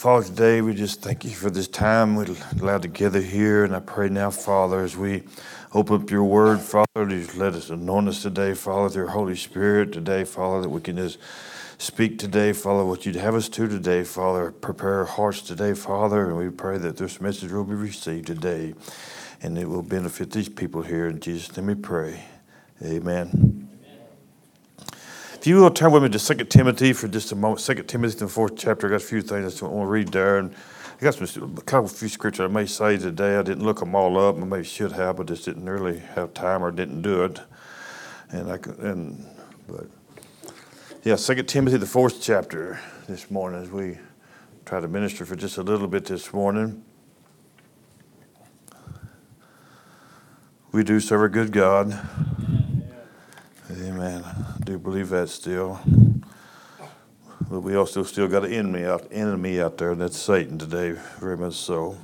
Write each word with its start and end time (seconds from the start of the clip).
Father, 0.00 0.24
today 0.24 0.62
we 0.62 0.72
just 0.72 1.02
thank 1.02 1.26
you 1.26 1.30
for 1.30 1.50
this 1.50 1.68
time 1.68 2.16
we're 2.16 2.34
allowed 2.58 2.80
to 2.80 2.88
gather 2.88 3.20
here. 3.20 3.64
And 3.64 3.76
I 3.76 3.80
pray 3.80 4.08
now, 4.08 4.30
Father, 4.30 4.80
as 4.80 4.96
we 4.96 5.24
open 5.74 6.00
up 6.00 6.10
your 6.10 6.24
word, 6.24 6.60
Father, 6.60 7.04
just 7.06 7.36
let 7.36 7.52
us 7.52 7.68
anoint 7.68 8.08
us 8.08 8.22
today, 8.22 8.54
Father, 8.54 8.88
through 8.88 9.02
your 9.02 9.10
Holy 9.10 9.36
Spirit 9.36 9.92
today, 9.92 10.24
Father, 10.24 10.62
that 10.62 10.70
we 10.70 10.80
can 10.80 10.96
just 10.96 11.18
speak 11.76 12.18
today, 12.18 12.54
Father, 12.54 12.82
what 12.82 13.04
you'd 13.04 13.16
have 13.16 13.34
us 13.34 13.50
to 13.50 13.68
today, 13.68 14.02
Father. 14.02 14.50
Prepare 14.50 15.00
our 15.00 15.04
hearts 15.04 15.42
today, 15.42 15.74
Father, 15.74 16.28
and 16.28 16.38
we 16.38 16.48
pray 16.48 16.78
that 16.78 16.96
this 16.96 17.20
message 17.20 17.52
will 17.52 17.64
be 17.64 17.74
received 17.74 18.26
today 18.26 18.72
and 19.42 19.58
it 19.58 19.68
will 19.68 19.82
benefit 19.82 20.30
these 20.30 20.48
people 20.48 20.80
here. 20.80 21.08
In 21.08 21.20
Jesus' 21.20 21.54
name 21.58 21.66
we 21.66 21.74
pray. 21.74 22.24
Amen. 22.82 23.59
If 25.40 25.46
you 25.46 25.56
will 25.56 25.70
turn 25.70 25.90
with 25.90 26.02
me 26.02 26.10
to 26.10 26.18
2 26.18 26.44
Timothy 26.44 26.92
for 26.92 27.08
just 27.08 27.32
a 27.32 27.34
moment. 27.34 27.62
2 27.62 27.84
Timothy, 27.84 28.18
the 28.18 28.28
fourth 28.28 28.58
chapter. 28.58 28.86
I 28.86 28.90
got 28.90 28.96
a 28.96 28.98
few 28.98 29.22
things 29.22 29.62
I 29.62 29.66
want 29.68 29.86
to 29.86 29.90
read 29.90 30.08
there. 30.08 30.36
And 30.36 30.54
I 31.00 31.02
got 31.02 31.14
some, 31.14 31.56
a 31.56 31.62
couple 31.62 31.88
few 31.88 32.10
scriptures 32.10 32.44
I 32.44 32.48
may 32.48 32.66
say 32.66 32.98
today. 32.98 33.38
I 33.38 33.42
didn't 33.42 33.64
look 33.64 33.80
them 33.80 33.94
all 33.94 34.18
up. 34.18 34.36
I 34.36 34.40
maybe 34.40 34.64
should 34.64 34.92
have, 34.92 35.16
but 35.16 35.28
just 35.28 35.46
didn't 35.46 35.64
really 35.64 36.00
have 36.14 36.34
time 36.34 36.62
or 36.62 36.70
didn't 36.70 37.00
do 37.00 37.24
it. 37.24 37.40
And 38.28 38.52
I 38.52 38.58
and 38.86 39.26
but 39.66 39.86
yeah, 41.04 41.16
2 41.16 41.42
Timothy, 41.44 41.78
the 41.78 41.86
fourth 41.86 42.20
chapter 42.20 42.78
this 43.08 43.30
morning 43.30 43.62
as 43.62 43.70
we 43.70 43.96
try 44.66 44.78
to 44.78 44.88
minister 44.88 45.24
for 45.24 45.36
just 45.36 45.56
a 45.56 45.62
little 45.62 45.88
bit 45.88 46.04
this 46.04 46.34
morning. 46.34 46.84
We 50.70 50.84
do 50.84 51.00
serve 51.00 51.22
a 51.22 51.28
good 51.30 51.50
God. 51.50 51.98
Amen. 53.78 54.24
I 54.24 54.64
do 54.64 54.78
believe 54.78 55.10
that 55.10 55.28
still. 55.28 55.78
But 57.48 57.60
we 57.60 57.76
also 57.76 58.02
still 58.02 58.26
got 58.26 58.44
an 58.44 58.52
enemy 58.52 58.84
out, 58.84 59.06
enemy 59.12 59.60
out 59.60 59.78
there, 59.78 59.92
and 59.92 60.00
that's 60.00 60.18
Satan 60.18 60.58
today, 60.58 60.96
very 61.20 61.36
much 61.36 61.54
so. 61.54 61.96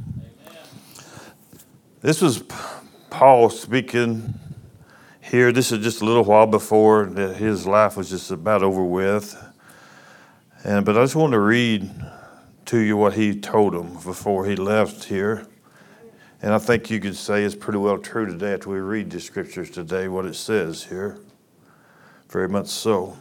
This 2.02 2.22
was 2.22 2.44
Paul 3.10 3.50
speaking 3.50 4.34
here. 5.20 5.50
This 5.50 5.72
is 5.72 5.82
just 5.82 6.02
a 6.02 6.04
little 6.04 6.22
while 6.22 6.46
before 6.46 7.06
his 7.06 7.66
life 7.66 7.96
was 7.96 8.10
just 8.10 8.30
about 8.30 8.62
over 8.62 8.84
with. 8.84 9.36
And 10.62 10.84
but 10.84 10.96
I 10.96 11.02
just 11.02 11.16
want 11.16 11.32
to 11.32 11.40
read 11.40 11.90
to 12.66 12.78
you 12.78 12.96
what 12.96 13.14
he 13.14 13.40
told 13.40 13.74
them 13.74 13.94
before 14.04 14.46
he 14.46 14.54
left 14.54 15.04
here. 15.04 15.48
And 16.42 16.54
I 16.54 16.58
think 16.58 16.90
you 16.90 17.00
could 17.00 17.16
say 17.16 17.42
it's 17.42 17.56
pretty 17.56 17.78
well 17.78 17.98
true 17.98 18.26
today 18.26 18.54
after 18.54 18.70
we 18.70 18.78
read 18.78 19.10
the 19.10 19.18
scriptures 19.20 19.68
today, 19.70 20.06
what 20.06 20.26
it 20.26 20.36
says 20.36 20.84
here. 20.84 21.18
Very 22.28 22.48
much 22.48 22.68
so. 22.68 23.16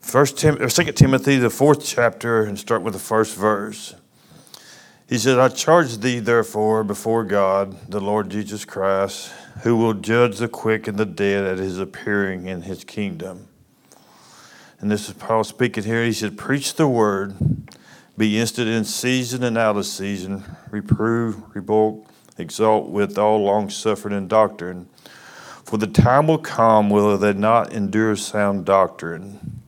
First 0.00 0.38
Tim, 0.38 0.60
or 0.60 0.68
Second 0.68 0.94
Timothy, 0.94 1.36
the 1.36 1.50
fourth 1.50 1.84
chapter, 1.84 2.42
and 2.42 2.58
start 2.58 2.82
with 2.82 2.94
the 2.94 3.00
first 3.00 3.36
verse. 3.36 3.94
He 5.08 5.18
said, 5.18 5.38
I 5.38 5.48
charge 5.48 5.98
thee 5.98 6.20
therefore 6.20 6.84
before 6.84 7.24
God, 7.24 7.90
the 7.90 8.00
Lord 8.00 8.30
Jesus 8.30 8.64
Christ, 8.64 9.32
who 9.62 9.76
will 9.76 9.94
judge 9.94 10.38
the 10.38 10.48
quick 10.48 10.86
and 10.86 10.96
the 10.96 11.04
dead 11.04 11.44
at 11.44 11.58
his 11.58 11.78
appearing 11.78 12.46
in 12.46 12.62
his 12.62 12.84
kingdom. 12.84 13.48
And 14.78 14.90
this 14.90 15.08
is 15.08 15.14
Paul 15.14 15.44
speaking 15.44 15.84
here. 15.84 16.04
He 16.04 16.12
said, 16.12 16.38
Preach 16.38 16.74
the 16.74 16.88
word, 16.88 17.36
be 18.16 18.38
instant 18.38 18.68
in 18.68 18.84
season 18.84 19.42
and 19.42 19.58
out 19.58 19.76
of 19.76 19.86
season, 19.86 20.44
reprove, 20.70 21.54
rebuke, 21.54 22.06
exalt 22.38 22.88
with 22.88 23.18
all 23.18 23.42
long 23.42 23.68
suffering 23.68 24.14
and 24.14 24.28
doctrine. 24.28 24.88
For 25.70 25.76
the 25.78 25.86
time 25.86 26.26
will 26.26 26.38
come 26.38 26.90
will 26.90 27.16
they 27.16 27.32
not 27.32 27.72
endure 27.72 28.16
sound 28.16 28.64
doctrine, 28.64 29.62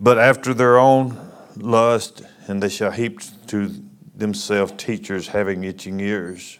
but 0.00 0.16
after 0.16 0.54
their 0.54 0.78
own 0.78 1.30
lust, 1.58 2.22
and 2.46 2.62
they 2.62 2.70
shall 2.70 2.90
heap 2.90 3.20
to 3.48 3.84
themselves 4.16 4.72
teachers 4.78 5.28
having 5.28 5.62
itching 5.62 6.00
ears. 6.00 6.58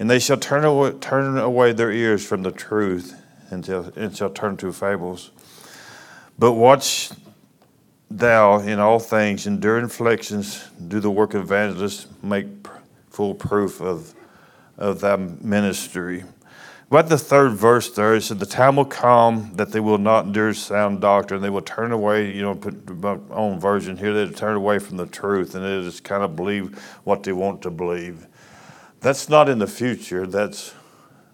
And 0.00 0.10
they 0.10 0.18
shall 0.18 0.36
turn 0.36 0.64
away, 0.64 0.90
turn 0.94 1.38
away 1.38 1.72
their 1.72 1.92
ears 1.92 2.26
from 2.26 2.42
the 2.42 2.50
truth 2.50 3.14
and 3.52 3.64
shall, 3.64 3.92
and 3.94 4.16
shall 4.16 4.30
turn 4.30 4.56
to 4.56 4.72
fables. 4.72 5.30
But 6.40 6.54
watch 6.54 7.10
thou 8.10 8.58
in 8.58 8.80
all 8.80 8.98
things, 8.98 9.46
endure 9.46 9.78
inflictions, 9.78 10.68
do 10.88 10.98
the 10.98 11.12
work 11.12 11.34
of 11.34 11.42
evangelists, 11.42 12.08
make 12.20 12.48
full 13.10 13.36
proof 13.36 13.80
of, 13.80 14.12
of 14.76 14.98
thy 14.98 15.14
ministry. 15.14 16.24
But 16.90 17.10
the 17.10 17.18
third 17.18 17.52
verse 17.52 17.90
there, 17.90 18.14
it 18.14 18.22
said, 18.22 18.38
The 18.38 18.46
time 18.46 18.76
will 18.76 18.86
come 18.86 19.52
that 19.56 19.72
they 19.72 19.80
will 19.80 19.98
not 19.98 20.26
endure 20.26 20.54
sound 20.54 21.02
doctrine. 21.02 21.42
They 21.42 21.50
will 21.50 21.60
turn 21.60 21.92
away, 21.92 22.34
you 22.34 22.40
know, 22.40 22.54
put 22.54 22.88
my 22.96 23.18
own 23.30 23.60
version 23.60 23.96
here, 23.98 24.14
they'll 24.14 24.32
turn 24.32 24.56
away 24.56 24.78
from 24.78 24.96
the 24.96 25.06
truth 25.06 25.54
and 25.54 25.64
they 25.64 25.86
just 25.86 26.02
kind 26.02 26.22
of 26.22 26.34
believe 26.34 26.78
what 27.04 27.22
they 27.22 27.32
want 27.32 27.60
to 27.62 27.70
believe. 27.70 28.26
That's 29.00 29.28
not 29.28 29.50
in 29.50 29.58
the 29.58 29.66
future, 29.66 30.26
that's 30.26 30.72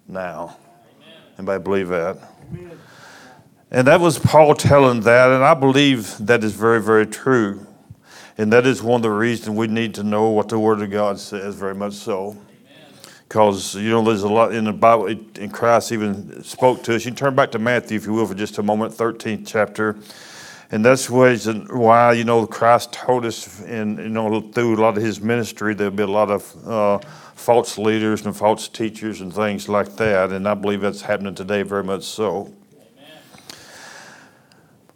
now. 0.09 0.57
Amen. 0.97 1.23
Anybody 1.39 1.63
believe 1.63 1.89
that? 1.89 2.19
Amen. 2.53 2.79
And 3.71 3.87
that 3.87 4.01
was 4.01 4.19
Paul 4.19 4.55
telling 4.55 5.01
that, 5.03 5.31
and 5.31 5.43
I 5.43 5.55
believe 5.55 6.17
that 6.27 6.43
is 6.43 6.53
very, 6.53 6.83
very 6.83 7.07
true. 7.07 7.67
And 8.37 8.53
that 8.53 8.67
is 8.67 8.83
one 8.83 8.99
of 8.99 9.03
the 9.03 9.11
reasons 9.11 9.57
we 9.57 9.69
need 9.69 9.95
to 9.95 10.03
know 10.03 10.31
what 10.31 10.49
the 10.49 10.59
Word 10.59 10.83
of 10.83 10.91
God 10.91 11.19
says, 11.21 11.55
very 11.55 11.75
much 11.75 11.95
so 11.95 12.37
because 13.29 13.75
you 13.75 13.91
know 13.91 14.03
there's 14.03 14.23
a 14.23 14.29
lot 14.29 14.55
in 14.55 14.65
the 14.65 14.73
Bible, 14.73 15.07
and 15.07 15.53
Christ 15.53 15.93
even 15.93 16.43
spoke 16.43 16.83
to 16.85 16.95
us. 16.95 17.05
You 17.05 17.11
turn 17.11 17.35
back 17.35 17.51
to 17.53 17.59
Matthew, 17.59 17.97
if 17.97 18.07
you 18.07 18.13
will, 18.13 18.27
for 18.27 18.35
just 18.35 18.59
a 18.59 18.63
moment, 18.63 18.95
13th 18.95 19.45
chapter. 19.47 19.97
And 20.71 20.85
that's 20.85 21.09
why, 21.09 22.13
you 22.15 22.25
know, 22.25 22.47
Christ 22.47 22.93
told 22.93 23.25
us, 23.27 23.61
in, 23.63 23.97
you 23.99 24.09
know, 24.09 24.41
through 24.41 24.77
a 24.77 24.81
lot 24.81 24.97
of 24.97 25.03
his 25.05 25.21
ministry, 25.21 25.75
there'll 25.75 25.93
be 25.93 26.03
a 26.03 26.07
lot 26.07 26.31
of 26.31 26.69
uh, 26.69 26.99
false 27.35 27.79
leaders 27.79 28.27
and 28.27 28.37
false 28.37 28.67
teachers 28.69 29.21
and 29.21 29.33
things 29.33 29.69
like 29.69 29.95
that. 29.97 30.33
And 30.33 30.49
I 30.49 30.55
believe 30.55 30.81
that's 30.81 31.03
happening 31.03 31.35
today 31.35 31.63
very 31.63 31.85
much 31.85 32.03
so. 32.03 32.53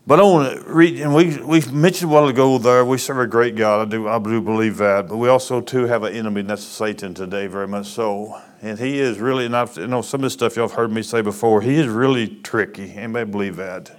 But 0.09 0.21
I 0.21 0.23
want 0.23 0.65
to 0.65 0.73
read, 0.73 1.03
and 1.03 1.15
we, 1.15 1.37
we 1.37 1.61
mentioned 1.71 2.11
a 2.11 2.15
while 2.15 2.29
ago 2.29 2.57
there, 2.57 2.83
we 2.83 2.97
serve 2.97 3.19
a 3.19 3.27
great 3.27 3.57
God. 3.57 3.87
I 3.87 3.91
do, 3.91 4.09
I 4.09 4.19
do 4.19 4.41
believe 4.41 4.79
that. 4.79 5.07
But 5.07 5.19
we 5.19 5.29
also, 5.29 5.61
too, 5.61 5.85
have 5.85 6.03
an 6.03 6.15
enemy, 6.15 6.41
and 6.41 6.49
that's 6.49 6.65
Satan 6.65 7.13
today, 7.13 7.47
very 7.47 7.69
much 7.69 7.89
so. 7.89 8.41
And 8.63 8.79
he 8.79 9.01
is 9.01 9.19
really, 9.19 9.45
and 9.45 9.55
I've, 9.55 9.77
you 9.77 9.87
know, 9.87 10.01
some 10.01 10.21
of 10.21 10.23
the 10.23 10.31
stuff 10.31 10.57
y'all 10.57 10.67
have 10.67 10.75
heard 10.79 10.91
me 10.91 11.03
say 11.03 11.21
before, 11.21 11.61
he 11.61 11.75
is 11.75 11.89
really 11.89 12.27
tricky. 12.27 12.95
Anybody 12.95 13.31
believe 13.31 13.57
that? 13.57 13.95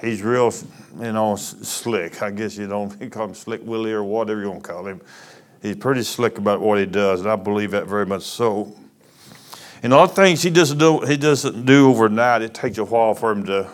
He's 0.00 0.22
real, 0.22 0.54
you 1.00 1.12
know, 1.12 1.34
slick. 1.34 2.22
I 2.22 2.30
guess 2.30 2.56
you 2.56 2.68
don't 2.68 3.10
call 3.10 3.24
him 3.24 3.34
Slick 3.34 3.66
Willie 3.66 3.92
or 3.92 4.04
whatever 4.04 4.40
you 4.40 4.50
want 4.50 4.62
to 4.62 4.70
call 4.70 4.86
him. 4.86 5.00
He's 5.60 5.74
pretty 5.74 6.04
slick 6.04 6.38
about 6.38 6.60
what 6.60 6.78
he 6.78 6.86
does, 6.86 7.22
and 7.22 7.28
I 7.28 7.34
believe 7.34 7.72
that 7.72 7.88
very 7.88 8.06
much 8.06 8.22
so. 8.22 8.72
And 9.82 9.92
a 9.92 9.96
lot 9.96 10.10
of 10.10 10.14
things 10.14 10.42
he 10.42 10.50
doesn't 10.50 10.78
do, 10.78 11.00
he 11.00 11.16
doesn't 11.16 11.66
do 11.66 11.90
overnight. 11.90 12.42
It 12.42 12.54
takes 12.54 12.78
a 12.78 12.84
while 12.84 13.14
for 13.14 13.32
him 13.32 13.44
to 13.46 13.68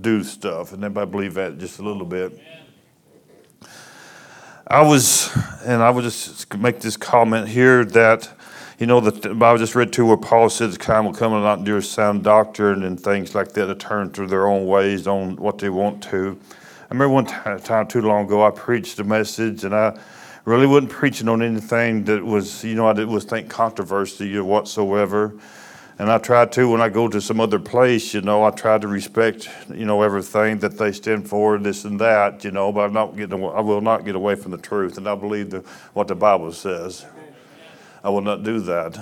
do 0.00 0.22
stuff. 0.22 0.72
And 0.72 0.84
everybody 0.84 1.10
believe 1.10 1.34
that 1.34 1.58
just 1.58 1.78
a 1.78 1.82
little 1.82 2.06
bit. 2.06 2.38
I 4.66 4.82
was, 4.82 5.36
and 5.64 5.82
I 5.82 5.90
would 5.90 6.04
just 6.04 6.56
make 6.56 6.80
this 6.80 6.96
comment 6.96 7.48
here 7.48 7.84
that, 7.86 8.30
you 8.78 8.86
know, 8.86 9.00
the 9.00 9.34
Bible 9.34 9.58
just 9.58 9.74
read 9.74 9.92
to 9.94 10.06
where 10.06 10.16
Paul 10.16 10.48
said 10.48 10.70
the 10.70 10.76
time 10.78 11.06
will 11.06 11.12
come 11.12 11.32
and 11.32 11.42
not 11.42 11.58
endure 11.58 11.82
sound 11.82 12.22
doctrine 12.22 12.84
and 12.84 12.98
things 12.98 13.34
like 13.34 13.52
that 13.52 13.66
to 13.66 13.74
turn 13.74 14.12
to 14.12 14.26
their 14.26 14.46
own 14.46 14.66
ways 14.66 15.08
on 15.08 15.34
what 15.36 15.58
they 15.58 15.70
want 15.70 16.02
to. 16.04 16.38
I 16.88 16.94
remember 16.94 17.14
one 17.14 17.26
time 17.26 17.88
too 17.88 18.00
long 18.00 18.26
ago, 18.26 18.46
I 18.46 18.50
preached 18.50 19.00
a 19.00 19.04
message 19.04 19.64
and 19.64 19.74
I 19.74 19.98
really 20.44 20.66
wasn't 20.66 20.90
preaching 20.90 21.28
on 21.28 21.42
anything 21.42 22.04
that 22.04 22.24
was, 22.24 22.62
you 22.64 22.74
know, 22.74 22.88
I 22.88 22.92
didn't 22.92 23.10
was 23.10 23.24
think 23.24 23.48
controversy 23.48 24.36
or 24.36 24.44
whatsoever. 24.44 25.34
And 26.00 26.10
I 26.10 26.16
try 26.16 26.46
to, 26.46 26.66
when 26.66 26.80
I 26.80 26.88
go 26.88 27.08
to 27.08 27.20
some 27.20 27.42
other 27.42 27.58
place, 27.58 28.14
you 28.14 28.22
know, 28.22 28.42
I 28.42 28.52
try 28.52 28.78
to 28.78 28.88
respect, 28.88 29.50
you 29.68 29.84
know, 29.84 30.00
everything 30.00 30.58
that 30.60 30.78
they 30.78 30.92
stand 30.92 31.28
for, 31.28 31.58
this 31.58 31.84
and 31.84 32.00
that, 32.00 32.42
you 32.42 32.50
know, 32.52 32.72
but 32.72 32.86
I'm 32.86 32.94
not 32.94 33.14
getting, 33.18 33.34
I 33.44 33.60
will 33.60 33.82
not 33.82 34.06
get 34.06 34.14
away 34.14 34.34
from 34.34 34.52
the 34.52 34.56
truth. 34.56 34.96
And 34.96 35.06
I 35.06 35.14
believe 35.14 35.50
the, 35.50 35.58
what 35.92 36.08
the 36.08 36.14
Bible 36.14 36.52
says. 36.52 37.04
I 38.02 38.08
will 38.08 38.22
not 38.22 38.44
do 38.44 38.60
that. 38.60 38.98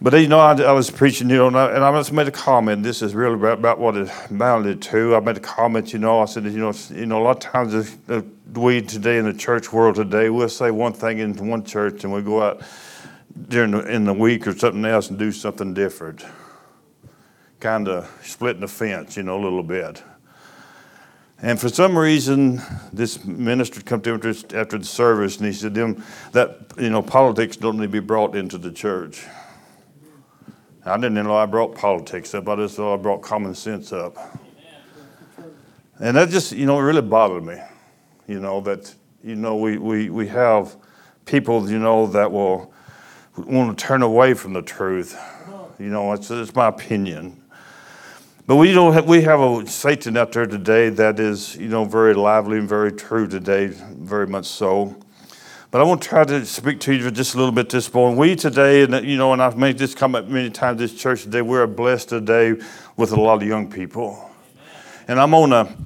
But, 0.00 0.14
you 0.14 0.26
know, 0.26 0.40
I, 0.40 0.60
I 0.60 0.72
was 0.72 0.90
preaching, 0.90 1.30
you 1.30 1.36
know, 1.36 1.46
and 1.46 1.56
I, 1.56 1.70
and 1.70 1.84
I 1.84 1.92
just 1.92 2.12
made 2.12 2.26
a 2.26 2.32
comment. 2.32 2.82
This 2.82 3.00
is 3.00 3.14
really 3.14 3.34
about, 3.34 3.60
about 3.60 3.78
what 3.78 3.96
it 3.96 4.10
amounted 4.30 4.82
to. 4.82 5.14
I 5.14 5.20
made 5.20 5.36
a 5.36 5.40
comment, 5.40 5.92
you 5.92 6.00
know, 6.00 6.18
I 6.18 6.24
said, 6.24 6.42
you 6.42 6.58
know, 6.58 6.74
you 6.90 7.06
know, 7.06 7.22
a 7.22 7.22
lot 7.22 7.36
of 7.36 7.52
times 7.52 7.96
we 8.52 8.82
today 8.82 9.18
in 9.18 9.26
the 9.26 9.32
church 9.32 9.72
world 9.72 9.94
today, 9.94 10.28
we'll 10.28 10.48
say 10.48 10.72
one 10.72 10.92
thing 10.92 11.20
in 11.20 11.36
one 11.46 11.62
church 11.62 12.02
and 12.02 12.12
we 12.12 12.20
go 12.20 12.42
out 12.42 12.64
during 13.48 13.72
the, 13.72 13.80
in 13.80 14.04
the 14.04 14.12
week 14.12 14.46
or 14.46 14.56
something 14.56 14.84
else 14.84 15.10
and 15.10 15.18
do 15.18 15.32
something 15.32 15.74
different. 15.74 16.24
Kind 17.60 17.88
of 17.88 18.10
splitting 18.22 18.60
the 18.60 18.68
fence, 18.68 19.16
you 19.16 19.22
know, 19.22 19.40
a 19.40 19.42
little 19.42 19.62
bit. 19.62 20.02
And 21.40 21.60
for 21.60 21.68
some 21.68 21.96
reason, 21.96 22.60
this 22.92 23.24
minister 23.24 23.80
come 23.80 24.00
to 24.02 24.14
him 24.14 24.34
after 24.54 24.78
the 24.78 24.84
service, 24.84 25.36
and 25.36 25.46
he 25.46 25.52
said, 25.52 25.74
"Them 25.74 26.02
that 26.32 26.72
you 26.76 26.90
know, 26.90 27.00
politics 27.00 27.56
don't 27.56 27.76
need 27.76 27.86
to 27.86 27.88
be 27.88 28.00
brought 28.00 28.34
into 28.34 28.58
the 28.58 28.72
church." 28.72 29.24
I 30.84 30.96
didn't 30.96 31.14
know 31.14 31.36
I 31.36 31.46
brought 31.46 31.74
politics 31.74 32.34
up. 32.34 32.48
I 32.48 32.56
just 32.56 32.76
thought 32.76 32.94
I 32.94 32.96
brought 32.96 33.20
common 33.20 33.54
sense 33.54 33.92
up. 33.92 34.16
And 36.00 36.16
that 36.16 36.30
just, 36.30 36.52
you 36.52 36.64
know, 36.64 36.78
really 36.78 37.02
bothered 37.02 37.44
me. 37.44 37.60
You 38.26 38.40
know, 38.40 38.60
that, 38.62 38.94
you 39.22 39.34
know, 39.34 39.56
we, 39.56 39.78
we, 39.78 40.10
we 40.10 40.28
have 40.28 40.76
people, 41.24 41.68
you 41.68 41.78
know, 41.78 42.06
that 42.06 42.30
will 42.30 42.72
want 43.46 43.78
to 43.78 43.84
turn 43.84 44.02
away 44.02 44.34
from 44.34 44.52
the 44.52 44.62
truth. 44.62 45.18
You 45.78 45.90
know, 45.90 46.12
it's, 46.12 46.30
it's 46.30 46.54
my 46.54 46.68
opinion. 46.68 47.40
But 48.46 48.56
we 48.56 48.72
don't 48.72 48.94
have, 48.94 49.06
we 49.06 49.22
have 49.22 49.40
a 49.40 49.66
Satan 49.66 50.16
out 50.16 50.32
there 50.32 50.46
today 50.46 50.88
that 50.88 51.20
is, 51.20 51.56
you 51.56 51.68
know, 51.68 51.84
very 51.84 52.14
lively 52.14 52.58
and 52.58 52.68
very 52.68 52.92
true 52.92 53.28
today, 53.28 53.66
very 53.66 54.26
much 54.26 54.46
so. 54.46 54.96
But 55.70 55.82
I 55.82 55.84
want 55.84 56.00
to 56.00 56.08
try 56.08 56.24
to 56.24 56.46
speak 56.46 56.80
to 56.80 56.94
you 56.94 57.10
just 57.10 57.34
a 57.34 57.36
little 57.36 57.52
bit 57.52 57.68
this 57.68 57.92
morning. 57.92 58.18
We 58.18 58.34
today, 58.36 58.84
and 58.84 59.06
you 59.06 59.18
know, 59.18 59.34
and 59.34 59.42
I've 59.42 59.58
made 59.58 59.76
this 59.76 59.94
comment 59.94 60.30
many 60.30 60.48
times. 60.48 60.78
This 60.78 60.94
church 60.94 61.24
today, 61.24 61.42
we're 61.42 61.66
blessed 61.66 62.08
today 62.08 62.54
with 62.96 63.12
a 63.12 63.20
lot 63.20 63.42
of 63.42 63.46
young 63.46 63.70
people. 63.70 64.30
And 65.06 65.20
I'm 65.20 65.34
on 65.34 65.52
a 65.52 65.76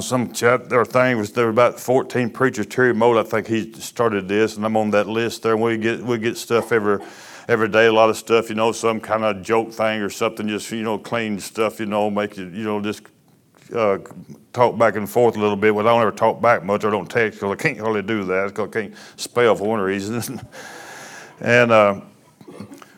some 0.00 0.32
chat 0.32 0.72
or 0.72 0.84
thing 0.84 1.18
was 1.18 1.32
there 1.32 1.44
were 1.44 1.50
about 1.50 1.78
14 1.78 2.30
preachers. 2.30 2.66
Terry 2.66 2.94
Mold, 2.94 3.18
I 3.18 3.22
think 3.22 3.46
he 3.46 3.72
started 3.74 4.28
this, 4.28 4.56
and 4.56 4.64
I'm 4.64 4.76
on 4.76 4.90
that 4.90 5.06
list 5.06 5.42
there. 5.42 5.52
And 5.52 5.62
we 5.62 5.76
get 5.76 6.00
we 6.00 6.18
get 6.18 6.36
stuff 6.36 6.72
every 6.72 7.04
every 7.48 7.68
day, 7.68 7.86
a 7.86 7.92
lot 7.92 8.08
of 8.08 8.16
stuff, 8.16 8.48
you 8.48 8.54
know, 8.54 8.72
some 8.72 9.00
kind 9.00 9.24
of 9.24 9.42
joke 9.42 9.72
thing 9.72 10.00
or 10.00 10.08
something, 10.08 10.48
just 10.48 10.70
you 10.70 10.82
know, 10.82 10.98
clean 10.98 11.38
stuff, 11.38 11.80
you 11.80 11.86
know, 11.86 12.10
make 12.10 12.36
you 12.36 12.46
you 12.48 12.64
know 12.64 12.80
just 12.80 13.02
uh, 13.74 13.98
talk 14.52 14.78
back 14.78 14.96
and 14.96 15.08
forth 15.08 15.36
a 15.36 15.40
little 15.40 15.56
bit. 15.56 15.74
Well, 15.74 15.86
I 15.86 15.90
don't 15.90 16.02
ever 16.02 16.12
talk 16.12 16.40
back 16.40 16.64
much. 16.64 16.84
I 16.84 16.90
don't 16.90 17.10
text 17.10 17.40
because 17.40 17.52
I 17.52 17.56
can't 17.56 17.78
hardly 17.78 18.02
do 18.02 18.24
that 18.24 18.48
because 18.48 18.68
I 18.68 18.70
can't 18.70 18.94
spell 19.16 19.54
for 19.54 19.68
one 19.68 19.80
reason. 19.80 20.40
and 21.40 21.70
uh, 21.70 22.00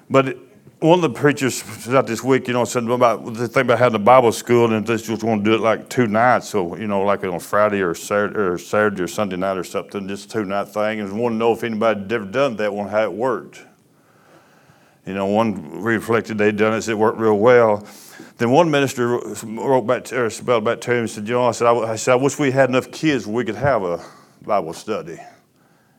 but 0.09 0.37
one 0.81 1.03
of 1.03 1.03
the 1.03 1.19
preachers 1.19 1.89
out 1.89 2.07
this 2.07 2.23
week, 2.23 2.49
you 2.49 2.53
know, 2.53 2.65
said 2.65 2.85
about 2.85 3.33
the 3.35 3.49
thing 3.49 3.63
about 3.63 3.79
having 3.79 3.97
a 3.97 4.05
Bible 4.05 4.31
school 4.31 4.73
and 4.73 4.87
they 4.87 4.97
just 4.97 5.25
want 5.25 5.43
to 5.43 5.51
do 5.51 5.55
it 5.55 5.61
like 5.61 5.89
two 5.89 6.07
nights, 6.07 6.51
so 6.51 6.77
you 6.77 6.87
know, 6.87 7.03
like 7.03 7.25
on 7.25 7.41
Friday 7.41 7.81
or 7.81 7.95
Saturday 7.95 8.39
or 8.39 8.59
Saturday 8.59 9.03
or 9.03 9.09
Sunday 9.09 9.37
night 9.37 9.57
or 9.57 9.65
something, 9.65 10.07
just 10.07 10.31
two 10.31 10.45
night 10.45 10.69
thing, 10.69 11.01
and 11.01 11.19
want 11.19 11.33
to 11.33 11.37
know 11.37 11.53
if 11.53 11.65
anybody 11.65 12.01
had 12.01 12.13
ever 12.13 12.25
done 12.27 12.57
that, 12.57 12.75
one 12.75 12.89
how 12.89 13.05
it 13.05 13.13
worked. 13.13 13.63
You 15.07 15.15
know, 15.15 15.27
one 15.27 15.83
reflected 15.83 16.37
they'd 16.37 16.57
done 16.57 16.75
it, 16.75 16.87
it 16.89 16.99
worked 16.99 17.19
real 17.19 17.39
well. 17.39 17.87
Then 18.37 18.51
one 18.51 18.71
minister 18.71 19.19
wrote 19.45 19.87
back 19.87 20.05
to, 20.07 20.25
or 20.25 20.31
spelled 20.31 20.65
back 20.65 20.83
to 20.83 20.93
him 20.93 20.99
and 20.99 21.11
said, 21.11 21.27
"You 21.27 21.35
know, 21.35 21.47
I 21.47 21.53
said, 21.53 21.69
I, 21.69 21.75
I 21.93 21.97
said, 21.97 22.13
I 22.13 22.17
wish 22.17 22.39
we 22.39 22.51
had 22.51 22.69
enough 22.69 22.91
kids 22.91 23.27
we 23.27 23.45
could 23.45 23.55
have 23.55 23.83
a 23.83 24.05
Bible 24.43 24.75
study. 24.75 25.19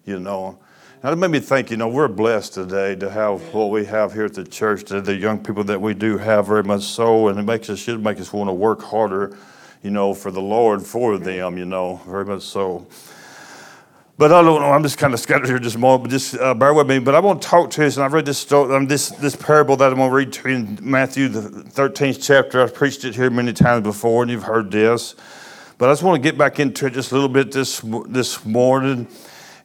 You 0.06 0.20
know." 0.20 0.60
Now, 1.04 1.12
it 1.12 1.18
made 1.18 1.30
me 1.30 1.40
think, 1.40 1.70
you 1.70 1.78
know, 1.78 1.88
we're 1.88 2.08
blessed 2.08 2.56
today 2.56 2.96
to 2.96 3.12
have 3.12 3.54
what 3.54 3.70
we 3.70 3.86
have 3.86 4.14
here 4.14 4.26
at 4.26 4.34
the 4.34 4.44
church, 4.44 4.84
to 4.86 5.00
the 5.00 5.14
young 5.14 5.38
people 5.38 5.64
that 5.66 5.80
we 5.80 5.94
do 5.94 6.18
have 6.18 6.48
very 6.48 6.64
much 6.64 6.82
so, 6.82 7.28
and 7.28 7.38
it 7.38 7.44
makes 7.44 7.70
us, 7.70 7.78
should 7.78 8.04
make 8.04 8.20
us 8.20 8.34
want 8.34 8.50
to 8.50 8.54
work 8.54 8.82
harder, 8.82 9.38
you 9.84 9.92
know, 9.92 10.16
for 10.16 10.32
the 10.32 10.42
Lord, 10.42 10.82
for 10.82 11.20
them, 11.20 11.56
you 11.60 11.66
know, 11.66 12.02
very 12.08 12.26
much 12.26 12.42
so. 12.42 12.88
But 14.18 14.32
I 14.32 14.42
don't 14.42 14.60
know. 14.60 14.72
I'm 14.72 14.82
just 14.82 14.98
kind 14.98 15.14
of 15.14 15.20
scattered 15.20 15.46
here 15.46 15.60
just 15.60 15.76
a 15.76 15.80
moment, 15.80 16.06
but 16.06 16.10
just 16.10 16.36
uh, 16.36 16.56
bear 16.56 16.74
with 16.74 16.88
me. 16.88 16.98
But 16.98 17.14
I 17.14 17.20
want 17.20 17.44
to 17.44 17.48
talk 17.48 17.70
to 17.72 17.84
you, 17.84 17.88
and 17.88 18.00
I've 18.00 18.14
read 18.14 18.26
this 18.26 18.40
story, 18.40 18.76
um, 18.76 18.88
this 18.88 19.10
this 19.10 19.36
parable 19.36 19.78
that 19.78 19.92
I'm 19.92 20.00
going 20.00 20.10
to 20.10 20.16
read 20.16 20.34
to 20.34 20.50
you 20.50 20.56
in 20.56 20.80
Matthew 20.82 21.28
the 21.28 21.42
13th 21.42 22.24
chapter. 22.24 22.60
I've 22.60 22.74
preached 22.74 23.06
it 23.06 23.14
here 23.14 23.30
many 23.30 23.54
times 23.54 23.84
before, 23.84 24.24
and 24.24 24.32
you've 24.32 24.42
heard 24.42 24.72
this. 24.72 25.14
But 25.78 25.90
I 25.90 25.92
just 25.92 26.02
want 26.02 26.24
to 26.24 26.28
get 26.28 26.40
back 26.40 26.60
into 26.60 26.88
it 26.88 26.94
just 26.94 27.12
a 27.12 27.14
little 27.14 27.30
bit 27.30 27.52
this 27.52 27.82
this 28.08 28.44
morning. 28.44 29.08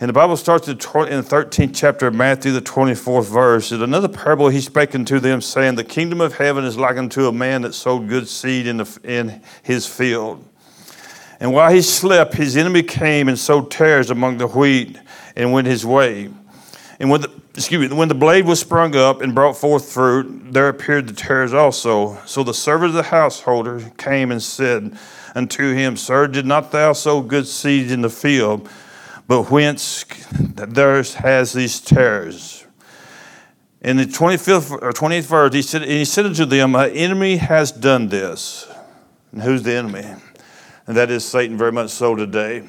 And 0.02 0.08
the 0.08 0.14
Bible 0.14 0.37
starts 0.37 0.66
in 0.66 0.78
the 0.78 0.82
13th 0.82 1.70
chapter 1.76 2.08
of 2.08 2.14
Matthew, 2.16 2.50
the 2.50 2.60
24th 2.60 3.26
verse. 3.26 3.70
In 3.70 3.82
another 3.82 4.08
parable 4.08 4.49
he 4.49 4.60
spake 4.60 4.96
unto 4.96 5.20
them, 5.20 5.40
saying, 5.40 5.76
The 5.76 5.84
kingdom 5.84 6.20
of 6.20 6.34
heaven 6.34 6.64
is 6.64 6.76
like 6.76 6.96
unto 6.96 7.28
a 7.28 7.32
man 7.32 7.62
that 7.62 7.72
sowed 7.72 8.08
good 8.08 8.26
seed 8.26 8.66
in, 8.66 8.78
the, 8.78 8.99
in 9.04 9.40
his 9.62 9.87
field. 9.87 10.44
And 11.38 11.52
while 11.52 11.72
he 11.72 11.82
slept, 11.82 12.34
his 12.34 12.56
enemy 12.56 12.82
came 12.82 13.28
and 13.28 13.38
sowed 13.38 13.70
tares 13.70 14.10
among 14.10 14.38
the 14.38 14.49
wheat 14.49 14.99
and 15.37 15.52
went 15.52 15.69
his 15.69 15.87
way. 15.87 16.31
And 16.98 17.08
when 17.08 17.20
the, 17.20 17.31
excuse 17.55 17.88
me, 17.88 17.96
when 17.96 18.08
the 18.08 18.16
blade 18.16 18.44
was 18.44 18.58
sprung 18.58 18.96
up 18.96 19.20
and 19.20 19.37
brought 19.37 19.56
forth 19.56 19.88
fruit, 19.88 20.52
there 20.52 20.69
appeared 20.69 21.06
the 21.06 21.14
tares 21.14 21.55
also. 21.55 22.19
So 22.26 22.43
the 22.43 22.55
servant 22.55 22.88
of 22.88 22.96
the 22.96 23.05
householder 23.05 23.93
came 23.98 24.32
and 24.32 24.43
said 24.43 24.98
unto 25.37 25.72
him, 25.72 25.96
Sir, 25.96 26.26
did 26.26 26.44
not 26.44 26.72
thou 26.72 26.93
sow 26.93 27.20
good 27.20 27.46
seed 27.46 27.93
in 27.93 28.02
the 28.02 28.10
field? 28.10 28.69
But 29.32 29.50
whence 29.50 30.05
theirs 30.31 31.14
has 31.14 31.55
these 31.55 31.81
terrors. 31.81 32.67
In 33.81 33.96
the 33.96 34.05
25th 34.05 34.73
or 34.82 34.93
20th 34.93 35.23
verse, 35.23 35.55
he 35.55 35.62
said, 35.62 35.81
and 35.81 35.90
he 35.90 36.05
said 36.05 36.26
unto 36.26 36.44
them, 36.44 36.75
An 36.75 36.90
enemy 36.90 37.37
has 37.37 37.73
done 37.73 38.08
this. 38.08 38.70
And 39.32 39.40
who's 39.40 39.62
the 39.62 39.73
enemy? 39.73 40.05
and 40.87 40.96
that 40.99 41.11
is 41.11 41.25
Satan 41.25 41.56
very 41.56 41.73
much 41.73 41.88
so 41.88 42.14
today. 42.14 42.69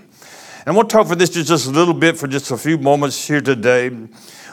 And 0.65 0.73
we'll 0.77 0.85
talk 0.85 1.07
for 1.07 1.15
this 1.15 1.31
just 1.31 1.67
a 1.67 1.69
little 1.69 1.93
bit 1.93 2.17
for 2.17 2.29
just 2.29 2.49
a 2.49 2.55
few 2.55 2.77
moments 2.77 3.27
here 3.27 3.41
today. 3.41 3.89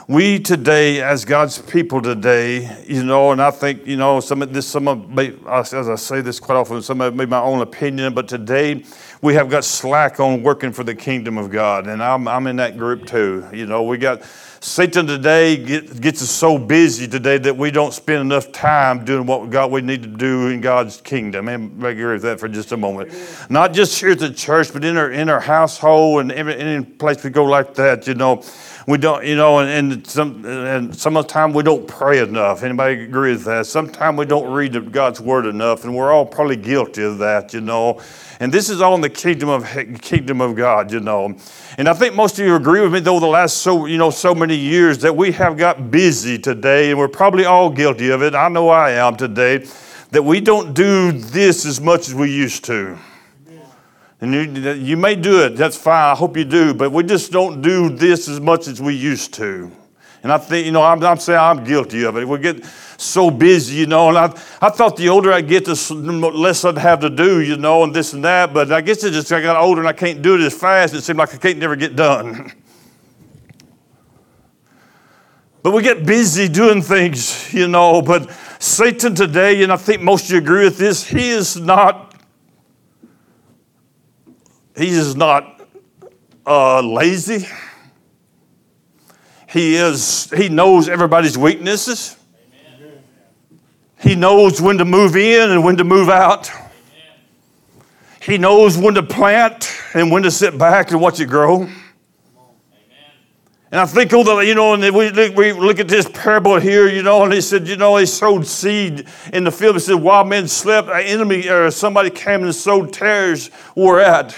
We 0.07 0.39
today, 0.39 0.99
as 1.01 1.25
God's 1.25 1.59
people 1.59 2.01
today, 2.01 2.83
you 2.87 3.03
know, 3.03 3.31
and 3.31 3.41
I 3.41 3.51
think, 3.51 3.85
you 3.85 3.97
know, 3.97 4.19
some 4.19 4.41
of 4.41 4.51
this, 4.51 4.65
some 4.65 4.87
of, 4.87 5.19
as 5.47 5.73
I 5.73 5.95
say 5.95 6.21
this 6.21 6.39
quite 6.39 6.55
often, 6.55 6.81
some 6.81 7.01
of 7.01 7.15
be 7.15 7.27
my 7.27 7.39
own 7.39 7.61
opinion, 7.61 8.15
but 8.15 8.27
today 8.27 8.83
we 9.21 9.35
have 9.35 9.47
got 9.47 9.63
slack 9.63 10.19
on 10.19 10.41
working 10.41 10.71
for 10.71 10.83
the 10.83 10.95
kingdom 10.95 11.37
of 11.37 11.51
God. 11.51 11.85
And 11.85 12.01
I'm, 12.01 12.27
I'm 12.27 12.47
in 12.47 12.55
that 12.55 12.77
group 12.77 13.05
too. 13.05 13.47
You 13.53 13.67
know, 13.67 13.83
we 13.83 13.99
got, 13.99 14.23
Satan 14.63 15.05
today 15.05 15.57
get, 15.57 16.01
gets 16.01 16.21
us 16.21 16.31
so 16.31 16.57
busy 16.57 17.07
today 17.07 17.37
that 17.37 17.55
we 17.55 17.69
don't 17.69 17.93
spend 17.93 18.21
enough 18.21 18.51
time 18.51 19.05
doing 19.05 19.27
what 19.27 19.49
God 19.51 19.71
we 19.71 19.81
need 19.81 20.01
to 20.03 20.09
do 20.09 20.47
in 20.47 20.61
God's 20.61 21.01
kingdom. 21.01 21.47
And 21.47 21.83
I 21.85 21.89
agree 21.89 22.13
with 22.13 22.21
that 22.23 22.39
for 22.39 22.47
just 22.47 22.71
a 22.71 22.77
moment. 22.77 23.11
Not 23.49 23.73
just 23.73 23.99
here 23.99 24.11
at 24.11 24.19
the 24.19 24.31
church, 24.31 24.73
but 24.73 24.83
in 24.83 24.97
our 24.97 25.11
in 25.11 25.29
our 25.29 25.39
household 25.39 26.21
and 26.21 26.31
any 26.31 26.85
place 26.85 27.23
we 27.23 27.31
go 27.31 27.43
like 27.43 27.73
that. 27.75 28.05
You 28.05 28.13
know, 28.13 28.43
we 28.87 28.97
don't. 28.97 29.25
You 29.25 29.35
know, 29.35 29.59
and, 29.59 29.93
and 29.93 30.07
some 30.07 30.45
and 30.45 30.95
some 30.95 31.17
of 31.17 31.27
the 31.27 31.33
time 31.33 31.53
we 31.53 31.63
don't 31.63 31.87
pray 31.87 32.19
enough. 32.19 32.63
Anybody 32.63 33.03
agree 33.03 33.31
with 33.31 33.45
that? 33.45 33.65
Sometimes 33.65 34.17
we 34.17 34.25
don't 34.25 34.51
read 34.51 34.91
God's 34.91 35.21
word 35.21 35.45
enough, 35.45 35.83
and 35.83 35.95
we're 35.95 36.11
all 36.11 36.25
probably 36.25 36.57
guilty 36.57 37.03
of 37.03 37.17
that. 37.19 37.53
You 37.53 37.61
know. 37.61 38.01
And 38.41 38.51
this 38.51 38.71
is 38.71 38.81
all 38.81 38.95
in 38.95 39.01
the 39.01 39.09
kingdom 39.09 39.49
of 39.49 39.65
kingdom 40.01 40.41
of 40.41 40.55
God, 40.55 40.91
you 40.91 40.99
know. 40.99 41.35
And 41.77 41.87
I 41.87 41.93
think 41.93 42.15
most 42.15 42.39
of 42.39 42.45
you 42.45 42.55
agree 42.55 42.81
with 42.81 42.91
me, 42.91 42.99
though, 42.99 43.19
the 43.19 43.27
last 43.27 43.57
so 43.57 43.85
you 43.85 43.99
know 43.99 44.09
so 44.09 44.33
many 44.33 44.55
years 44.55 44.97
that 44.99 45.15
we 45.15 45.31
have 45.33 45.57
got 45.57 45.91
busy 45.91 46.39
today, 46.39 46.89
and 46.89 46.97
we're 46.97 47.07
probably 47.07 47.45
all 47.45 47.69
guilty 47.69 48.09
of 48.09 48.23
it. 48.23 48.33
I 48.33 48.47
know 48.47 48.69
I 48.69 48.93
am 48.93 49.15
today, 49.15 49.67
that 50.09 50.23
we 50.23 50.41
don't 50.41 50.73
do 50.73 51.11
this 51.11 51.67
as 51.67 51.79
much 51.79 52.07
as 52.07 52.15
we 52.15 52.31
used 52.31 52.65
to. 52.65 52.97
And 54.21 54.33
you, 54.33 54.73
you 54.73 54.97
may 54.97 55.15
do 55.15 55.43
it, 55.43 55.55
that's 55.55 55.75
fine, 55.75 56.11
I 56.11 56.15
hope 56.15 56.37
you 56.37 56.45
do, 56.45 56.75
but 56.75 56.91
we 56.91 57.03
just 57.03 57.31
don't 57.31 57.61
do 57.61 57.89
this 57.89 58.29
as 58.29 58.39
much 58.39 58.67
as 58.67 58.79
we 58.79 58.93
used 58.93 59.33
to. 59.33 59.71
And 60.23 60.31
I 60.31 60.37
think, 60.37 60.67
you 60.67 60.71
know, 60.71 60.83
I'm, 60.83 61.03
I'm 61.03 61.17
saying 61.17 61.39
I'm 61.39 61.63
guilty 61.63 62.03
of 62.03 62.15
it. 62.15 62.27
We 62.27 62.37
get 62.37 62.63
so 62.97 63.31
busy, 63.31 63.77
you 63.77 63.87
know, 63.87 64.09
and 64.09 64.17
I, 64.17 64.25
I 64.61 64.69
thought 64.69 64.95
the 64.95 65.09
older 65.09 65.33
I 65.33 65.41
get, 65.41 65.65
the 65.65 66.31
less 66.35 66.63
I'd 66.63 66.77
have 66.77 66.99
to 66.99 67.09
do, 67.09 67.41
you 67.41 67.57
know, 67.57 67.83
and 67.83 67.91
this 67.91 68.13
and 68.13 68.23
that. 68.23 68.53
But 68.53 68.71
I 68.71 68.81
guess 68.81 69.03
it 69.03 69.11
just 69.11 69.31
I 69.31 69.41
got 69.41 69.57
older 69.57 69.81
and 69.81 69.87
I 69.87 69.93
can't 69.93 70.21
do 70.21 70.35
it 70.35 70.41
as 70.41 70.53
fast. 70.53 70.93
It 70.93 71.01
seemed 71.01 71.17
like 71.17 71.33
I 71.33 71.37
can't 71.37 71.57
never 71.57 71.75
get 71.75 71.95
done. 71.95 72.51
But 75.63 75.73
we 75.73 75.83
get 75.83 76.07
busy 76.07 76.47
doing 76.47 76.81
things, 76.81 77.53
you 77.53 77.67
know. 77.67 78.01
But 78.01 78.31
Satan 78.57 79.13
today, 79.13 79.61
and 79.61 79.71
I 79.71 79.75
think 79.75 80.01
most 80.01 80.25
of 80.25 80.31
you 80.31 80.37
agree 80.39 80.63
with 80.63 80.79
this, 80.79 81.05
he 81.05 81.29
is 81.29 81.55
not, 81.55 82.10
he 84.75 84.89
is 84.89 85.15
not 85.15 85.61
uh, 86.45 86.81
lazy. 86.81 87.47
He 89.47 89.75
is, 89.75 90.29
he 90.31 90.47
knows 90.49 90.87
everybody's 90.87 91.37
weaknesses. 91.37 92.15
He 93.99 94.15
knows 94.15 94.61
when 94.61 94.77
to 94.79 94.85
move 94.85 95.15
in 95.15 95.51
and 95.51 95.63
when 95.63 95.77
to 95.77 95.83
move 95.83 96.09
out. 96.09 96.49
He 98.21 98.37
knows 98.37 98.77
when 98.77 98.93
to 98.95 99.03
plant 99.03 99.71
and 99.93 100.11
when 100.11 100.23
to 100.23 100.31
sit 100.31 100.57
back 100.57 100.91
and 100.91 101.01
watch 101.01 101.19
it 101.19 101.25
grow. 101.25 101.67
And 103.73 103.79
I 103.79 103.85
think, 103.85 104.13
although, 104.13 104.41
you 104.41 104.53
know, 104.53 104.73
and 104.73 104.83
we 104.95 105.09
look, 105.11 105.35
we 105.35 105.53
look 105.53 105.79
at 105.79 105.87
this 105.87 106.09
parable 106.09 106.59
here, 106.59 106.89
you 106.89 107.03
know, 107.03 107.23
and 107.23 107.31
he 107.31 107.39
said, 107.39 107.67
you 107.69 107.77
know, 107.77 107.95
he 107.95 108.05
sowed 108.05 108.45
seed 108.45 109.07
in 109.31 109.45
the 109.45 109.51
field. 109.51 109.75
He 109.75 109.79
said, 109.79 109.95
while 109.95 110.25
men 110.25 110.47
slept, 110.49 110.89
an 110.89 111.01
enemy 111.01 111.47
or 111.47 111.71
somebody 111.71 112.09
came 112.09 112.43
and 112.43 112.53
sowed 112.53 112.91
tares 112.91 113.49
were 113.75 114.01
at 114.01 114.37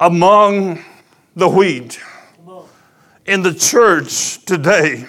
among 0.00 0.82
the 1.36 1.48
wheat 1.48 2.00
in 3.26 3.42
the 3.42 3.54
church 3.54 4.44
today. 4.44 5.06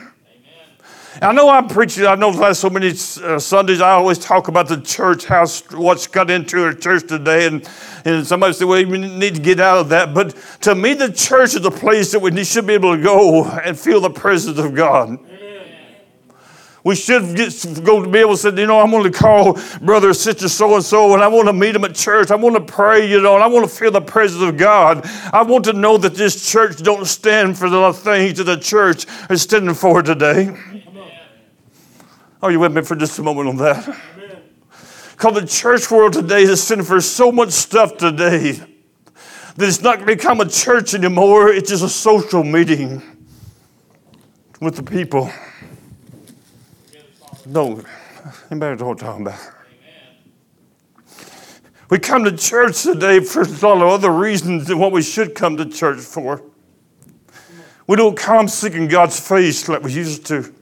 I 1.21 1.33
know 1.33 1.49
I'm 1.49 1.67
preaching, 1.67 2.05
I 2.05 2.15
know 2.15 2.29
last 2.29 2.61
so 2.61 2.69
many 2.69 2.89
uh, 2.89 3.37
Sundays 3.37 3.79
I 3.79 3.91
always 3.91 4.17
talk 4.17 4.47
about 4.47 4.67
the 4.67 4.81
church, 4.81 5.25
how 5.25 5.45
what's 5.71 6.07
got 6.07 6.31
into 6.31 6.63
our 6.63 6.73
church 6.73 7.07
today. 7.07 7.47
And, 7.47 7.69
and 8.05 8.25
somebody 8.25 8.53
said, 8.53 8.67
well, 8.67 8.83
we 8.85 8.97
need 8.97 9.35
to 9.35 9.41
get 9.41 9.59
out 9.59 9.79
of 9.79 9.89
that. 9.89 10.13
But 10.13 10.35
to 10.61 10.73
me, 10.73 10.93
the 10.93 11.11
church 11.11 11.55
is 11.55 11.65
a 11.65 11.71
place 11.71 12.11
that 12.13 12.19
we 12.19 12.43
should 12.43 12.65
be 12.65 12.73
able 12.73 12.95
to 12.95 13.03
go 13.03 13.45
and 13.45 13.79
feel 13.79 14.01
the 14.01 14.09
presence 14.09 14.57
of 14.57 14.73
God. 14.73 15.19
We 16.83 16.95
should 16.95 17.35
get, 17.35 17.83
go 17.83 18.03
to 18.03 18.09
be 18.09 18.19
able 18.19 18.31
to 18.31 18.37
say, 18.37 18.49
you 18.49 18.65
know, 18.65 18.79
I'm 18.79 18.89
going 18.89 19.03
to 19.03 19.17
call 19.17 19.59
brother 19.81 20.13
sister 20.13 20.49
so 20.49 20.73
and 20.75 20.83
so, 20.83 21.13
and 21.13 21.21
I 21.21 21.27
want 21.27 21.47
to 21.47 21.53
meet 21.53 21.73
them 21.73 21.83
at 21.83 21.93
church. 21.93 22.31
I 22.31 22.35
want 22.35 22.55
to 22.55 22.61
pray, 22.61 23.07
you 23.07 23.21
know, 23.21 23.35
and 23.35 23.43
I 23.43 23.47
want 23.47 23.69
to 23.69 23.75
feel 23.75 23.91
the 23.91 24.01
presence 24.01 24.41
of 24.41 24.57
God. 24.57 25.05
I 25.31 25.43
want 25.43 25.65
to 25.65 25.73
know 25.73 25.97
that 25.97 26.15
this 26.15 26.49
church 26.49 26.77
don't 26.77 27.05
stand 27.05 27.57
for 27.57 27.69
the 27.69 27.93
things 27.93 28.39
that 28.39 28.45
the 28.45 28.57
church 28.57 29.05
is 29.29 29.43
standing 29.43 29.75
for 29.75 30.01
today. 30.01 30.55
Are 32.41 32.51
you 32.51 32.59
with 32.59 32.75
me 32.75 32.81
for 32.81 32.95
just 32.95 33.19
a 33.19 33.23
moment 33.23 33.49
on 33.49 33.57
that? 33.57 33.97
Because 35.11 35.35
the 35.35 35.45
church 35.45 35.91
world 35.91 36.13
today 36.13 36.41
is 36.41 36.63
standing 36.63 36.87
for 36.87 36.99
so 36.99 37.31
much 37.31 37.51
stuff 37.51 37.97
today 37.97 38.53
that 38.53 39.67
it's 39.67 39.81
not 39.81 39.97
going 39.97 40.07
to 40.07 40.15
become 40.15 40.41
a 40.41 40.49
church 40.49 40.95
anymore. 40.95 41.49
It's 41.49 41.69
just 41.69 41.83
a 41.83 41.89
social 41.89 42.43
meeting 42.43 43.03
with 44.59 44.77
the 44.77 44.83
people. 44.83 45.31
No, 47.45 47.81
anybody 48.51 48.75
know 48.79 48.87
what 48.87 49.01
I'm 49.01 49.07
talking 49.07 49.27
about? 49.27 49.39
We 51.89 51.99
come 51.99 52.23
to 52.23 52.31
church 52.37 52.83
today 52.83 53.19
for 53.19 53.41
a 53.41 53.45
lot 53.45 53.81
of 53.81 53.89
other 53.89 54.11
reasons 54.11 54.67
than 54.67 54.79
what 54.79 54.91
we 54.91 55.01
should 55.01 55.35
come 55.35 55.57
to 55.57 55.65
church 55.65 55.99
for. 55.99 56.41
We 57.87 57.97
don't 57.97 58.15
come 58.15 58.47
seeking 58.47 58.87
God's 58.87 59.19
face 59.19 59.67
like 59.67 59.83
we 59.83 59.91
used 59.91 60.25
to. 60.27 60.53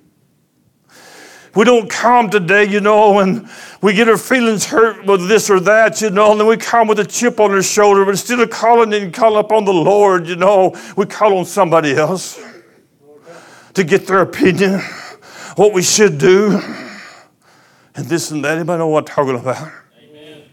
We 1.53 1.65
don't 1.65 1.89
come 1.89 2.29
today, 2.29 2.65
you 2.65 2.79
know, 2.79 3.19
and 3.19 3.49
we 3.81 3.93
get 3.93 4.07
our 4.07 4.17
feelings 4.17 4.65
hurt 4.65 5.05
with 5.05 5.27
this 5.27 5.49
or 5.49 5.59
that, 5.59 6.01
you 6.01 6.09
know, 6.09 6.31
and 6.31 6.39
then 6.39 6.47
we 6.47 6.57
come 6.57 6.87
with 6.87 6.99
a 6.99 7.05
chip 7.05 7.39
on 7.39 7.51
our 7.51 7.61
shoulder, 7.61 8.05
but 8.05 8.11
instead 8.11 8.39
of 8.39 8.49
calling 8.49 8.93
and 8.93 9.13
calling 9.13 9.39
upon 9.39 9.65
the 9.65 9.73
Lord, 9.73 10.27
you 10.27 10.35
know, 10.35 10.75
we 10.95 11.05
call 11.05 11.37
on 11.37 11.45
somebody 11.45 11.95
else 11.95 12.41
to 13.73 13.83
get 13.83 14.07
their 14.07 14.21
opinion 14.21 14.81
what 15.55 15.73
we 15.73 15.81
should 15.81 16.17
do, 16.17 16.61
and 17.95 18.05
this 18.05 18.31
and 18.31 18.43
that. 18.43 18.57
Anybody 18.57 18.79
know 18.79 18.87
what 18.87 19.09
I'm 19.09 19.15
talking 19.15 19.39
about? 19.39 19.71
Amen. 20.01 20.43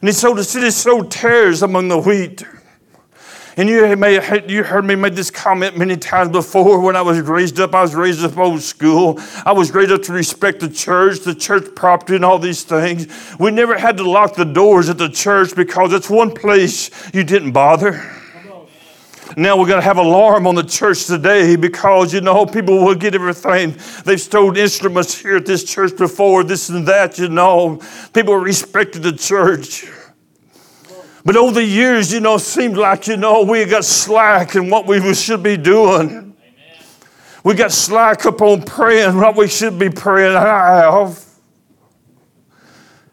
And 0.00 0.08
he 0.08 0.12
so 0.12 0.34
the 0.34 0.44
city 0.44 0.70
so 0.70 1.02
tares 1.02 1.62
among 1.62 1.88
the 1.88 1.98
wheat. 1.98 2.44
And 3.56 3.68
you 3.68 3.96
may 3.96 4.14
you 4.48 4.64
heard 4.64 4.84
me 4.84 4.96
make 4.96 5.14
this 5.14 5.30
comment 5.30 5.78
many 5.78 5.96
times 5.96 6.30
before. 6.30 6.80
When 6.80 6.96
I 6.96 7.02
was 7.02 7.20
raised 7.20 7.60
up, 7.60 7.72
I 7.72 7.82
was 7.82 7.94
raised 7.94 8.24
up 8.24 8.36
old 8.36 8.62
school. 8.62 9.20
I 9.46 9.52
was 9.52 9.72
raised 9.72 9.92
up 9.92 10.02
to 10.02 10.12
respect 10.12 10.58
the 10.58 10.68
church, 10.68 11.20
the 11.20 11.36
church 11.36 11.72
property, 11.76 12.16
and 12.16 12.24
all 12.24 12.40
these 12.40 12.64
things. 12.64 13.06
We 13.38 13.52
never 13.52 13.78
had 13.78 13.96
to 13.98 14.10
lock 14.10 14.34
the 14.34 14.44
doors 14.44 14.88
at 14.88 14.98
the 14.98 15.08
church 15.08 15.54
because 15.54 15.92
it's 15.92 16.10
one 16.10 16.34
place 16.34 16.90
you 17.14 17.22
didn't 17.22 17.52
bother. 17.52 18.23
Now 19.36 19.58
we're 19.58 19.66
going 19.66 19.80
to 19.80 19.84
have 19.84 19.98
alarm 19.98 20.46
on 20.46 20.54
the 20.54 20.62
church 20.62 21.06
today 21.06 21.56
because, 21.56 22.14
you 22.14 22.20
know, 22.20 22.46
people 22.46 22.84
will 22.84 22.94
get 22.94 23.14
everything. 23.14 23.76
They've 24.04 24.20
stolen 24.20 24.56
instruments 24.56 25.18
here 25.20 25.36
at 25.36 25.46
this 25.46 25.64
church 25.64 25.96
before, 25.96 26.44
this 26.44 26.68
and 26.68 26.86
that, 26.86 27.18
you 27.18 27.28
know. 27.28 27.80
People 28.12 28.36
respected 28.36 29.02
the 29.02 29.12
church. 29.12 29.86
But 31.24 31.36
over 31.36 31.52
the 31.52 31.64
years, 31.64 32.12
you 32.12 32.20
know, 32.20 32.34
it 32.34 32.40
seemed 32.40 32.76
like, 32.76 33.08
you 33.08 33.16
know, 33.16 33.42
we 33.42 33.64
got 33.64 33.84
slack 33.84 34.54
in 34.54 34.70
what 34.70 34.86
we 34.86 35.14
should 35.14 35.42
be 35.42 35.56
doing. 35.56 36.36
We 37.42 37.54
got 37.54 37.72
slack 37.72 38.26
up 38.26 38.40
on 38.40 38.62
praying 38.62 39.16
what 39.16 39.36
we 39.36 39.48
should 39.48 39.78
be 39.78 39.90
praying. 39.90 40.36
I 40.36 40.82
have. 40.82 41.24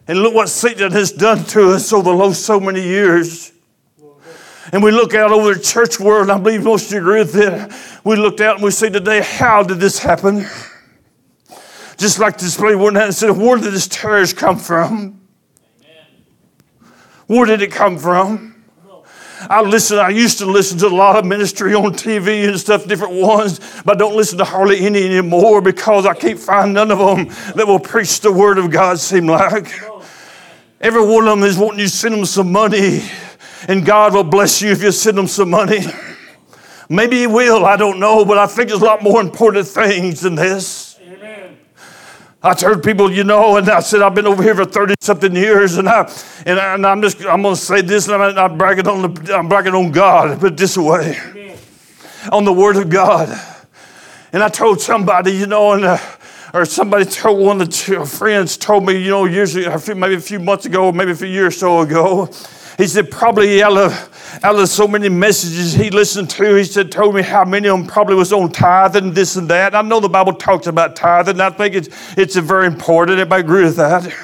And 0.06 0.20
look 0.20 0.34
what 0.34 0.48
Satan 0.48 0.92
has 0.92 1.10
done 1.10 1.44
to 1.46 1.72
us 1.72 1.92
over 1.92 2.34
so 2.34 2.60
many 2.60 2.82
years. 2.82 3.52
And 4.70 4.82
we 4.82 4.92
look 4.92 5.14
out 5.14 5.32
over 5.32 5.54
the 5.54 5.60
church 5.60 5.98
world, 5.98 6.22
and 6.22 6.32
I 6.32 6.38
believe 6.38 6.62
most 6.62 6.86
of 6.86 6.92
you 6.92 6.98
agree 6.98 7.18
with 7.20 7.32
that. 7.32 8.00
We 8.04 8.16
looked 8.16 8.40
out 8.40 8.56
and 8.56 8.64
we 8.64 8.70
say 8.70 8.90
today, 8.90 9.20
how 9.20 9.62
did 9.62 9.78
this 9.78 9.98
happen? 9.98 10.46
Just 11.96 12.18
like 12.18 12.38
this 12.38 12.56
play 12.56 12.76
one 12.76 12.96
and 12.96 13.14
said, 13.14 13.30
where 13.30 13.58
did 13.58 13.72
this 13.72 13.88
terrorist 13.88 14.36
come 14.36 14.58
from? 14.58 15.20
Where 17.26 17.46
did 17.46 17.62
it 17.62 17.72
come 17.72 17.98
from? 17.98 18.64
I 19.50 19.60
listen, 19.62 19.98
I 19.98 20.10
used 20.10 20.38
to 20.38 20.46
listen 20.46 20.78
to 20.78 20.86
a 20.86 20.88
lot 20.88 21.16
of 21.16 21.24
ministry 21.24 21.74
on 21.74 21.94
TV 21.94 22.48
and 22.48 22.58
stuff, 22.58 22.86
different 22.86 23.14
ones, 23.14 23.58
but 23.84 23.96
I 23.96 23.98
don't 23.98 24.14
listen 24.14 24.38
to 24.38 24.44
hardly 24.44 24.86
any 24.86 25.04
anymore 25.04 25.60
because 25.60 26.06
I 26.06 26.14
can't 26.14 26.38
find 26.38 26.74
none 26.74 26.92
of 26.92 26.98
them 26.98 27.26
that 27.56 27.66
will 27.66 27.80
preach 27.80 28.20
the 28.20 28.30
word 28.30 28.58
of 28.58 28.70
God, 28.70 29.00
seem 29.00 29.26
like. 29.26 29.72
Every 30.80 31.04
one 31.04 31.26
of 31.26 31.38
them 31.38 31.42
is 31.42 31.58
wanting 31.58 31.80
you 31.80 31.86
to 31.86 31.90
send 31.90 32.14
them 32.14 32.24
some 32.24 32.52
money 32.52 33.02
and 33.68 33.84
God 33.84 34.14
will 34.14 34.24
bless 34.24 34.62
you 34.62 34.70
if 34.70 34.82
you 34.82 34.92
send 34.92 35.18
them 35.18 35.26
some 35.26 35.50
money. 35.50 35.80
Maybe 36.88 37.20
He 37.20 37.26
will, 37.26 37.64
I 37.64 37.76
don't 37.76 37.98
know, 38.00 38.24
but 38.24 38.38
I 38.38 38.46
think 38.46 38.68
there's 38.68 38.82
a 38.82 38.84
lot 38.84 39.02
more 39.02 39.20
important 39.20 39.66
things 39.66 40.20
than 40.20 40.34
this. 40.34 40.98
Amen. 41.00 41.56
I 42.42 42.54
heard 42.54 42.82
people, 42.82 43.10
you 43.10 43.24
know, 43.24 43.56
and 43.56 43.68
I 43.68 43.80
said, 43.80 44.02
I've 44.02 44.14
been 44.14 44.26
over 44.26 44.42
here 44.42 44.54
for 44.54 44.64
30 44.64 44.94
something 45.00 45.34
years, 45.34 45.78
and, 45.78 45.88
I, 45.88 46.12
and, 46.44 46.58
I, 46.58 46.74
and 46.74 46.86
I'm 46.86 47.00
just, 47.00 47.24
I'm 47.24 47.42
going 47.42 47.54
to 47.54 47.60
say 47.60 47.80
this, 47.80 48.08
and 48.08 48.22
I'm 48.22 48.34
not 48.34 48.58
bragging 48.58 48.88
on, 48.88 49.14
the, 49.14 49.36
I'm 49.36 49.48
bragging 49.48 49.74
on 49.74 49.90
God, 49.90 50.40
but 50.40 50.56
this 50.56 50.76
way, 50.76 51.18
Amen. 51.30 51.58
on 52.30 52.44
the 52.44 52.52
Word 52.52 52.76
of 52.76 52.90
God. 52.90 53.28
And 54.32 54.42
I 54.42 54.48
told 54.48 54.80
somebody, 54.80 55.32
you 55.32 55.46
know, 55.46 55.72
and 55.72 55.84
uh, 55.84 55.98
or 56.54 56.64
somebody 56.64 57.04
told 57.04 57.40
one 57.40 57.60
of 57.62 57.70
the 57.70 58.06
friends 58.06 58.56
told 58.56 58.84
me, 58.84 59.02
you 59.02 59.10
know, 59.10 59.24
years 59.24 59.56
ago, 59.56 59.78
maybe 59.94 60.14
a 60.14 60.20
few 60.20 60.38
months 60.38 60.66
ago, 60.66 60.92
maybe 60.92 61.12
a 61.12 61.14
few 61.14 61.28
years 61.28 61.56
or 61.56 61.58
so 61.58 61.80
ago, 61.80 62.30
he 62.78 62.86
said, 62.86 63.10
probably 63.10 63.62
out 63.62 63.76
of, 63.76 64.40
out 64.42 64.56
of 64.56 64.68
so 64.68 64.88
many 64.88 65.08
messages 65.08 65.74
he 65.74 65.90
listened 65.90 66.30
to, 66.30 66.54
he 66.54 66.64
said, 66.64 66.90
told 66.90 67.14
me 67.14 67.22
how 67.22 67.44
many 67.44 67.68
of 67.68 67.78
them 67.78 67.86
probably 67.86 68.14
was 68.14 68.32
on 68.32 68.50
tithing, 68.50 69.12
this 69.12 69.36
and 69.36 69.48
that. 69.48 69.74
I 69.74 69.82
know 69.82 70.00
the 70.00 70.08
Bible 70.08 70.32
talks 70.32 70.66
about 70.66 70.96
tithing, 70.96 71.40
I 71.40 71.50
think 71.50 71.74
it's, 71.74 71.88
it's 72.16 72.36
very 72.36 72.66
important. 72.66 73.18
Everybody 73.18 73.42
agree 73.42 73.64
with 73.64 73.76
that? 73.76 74.14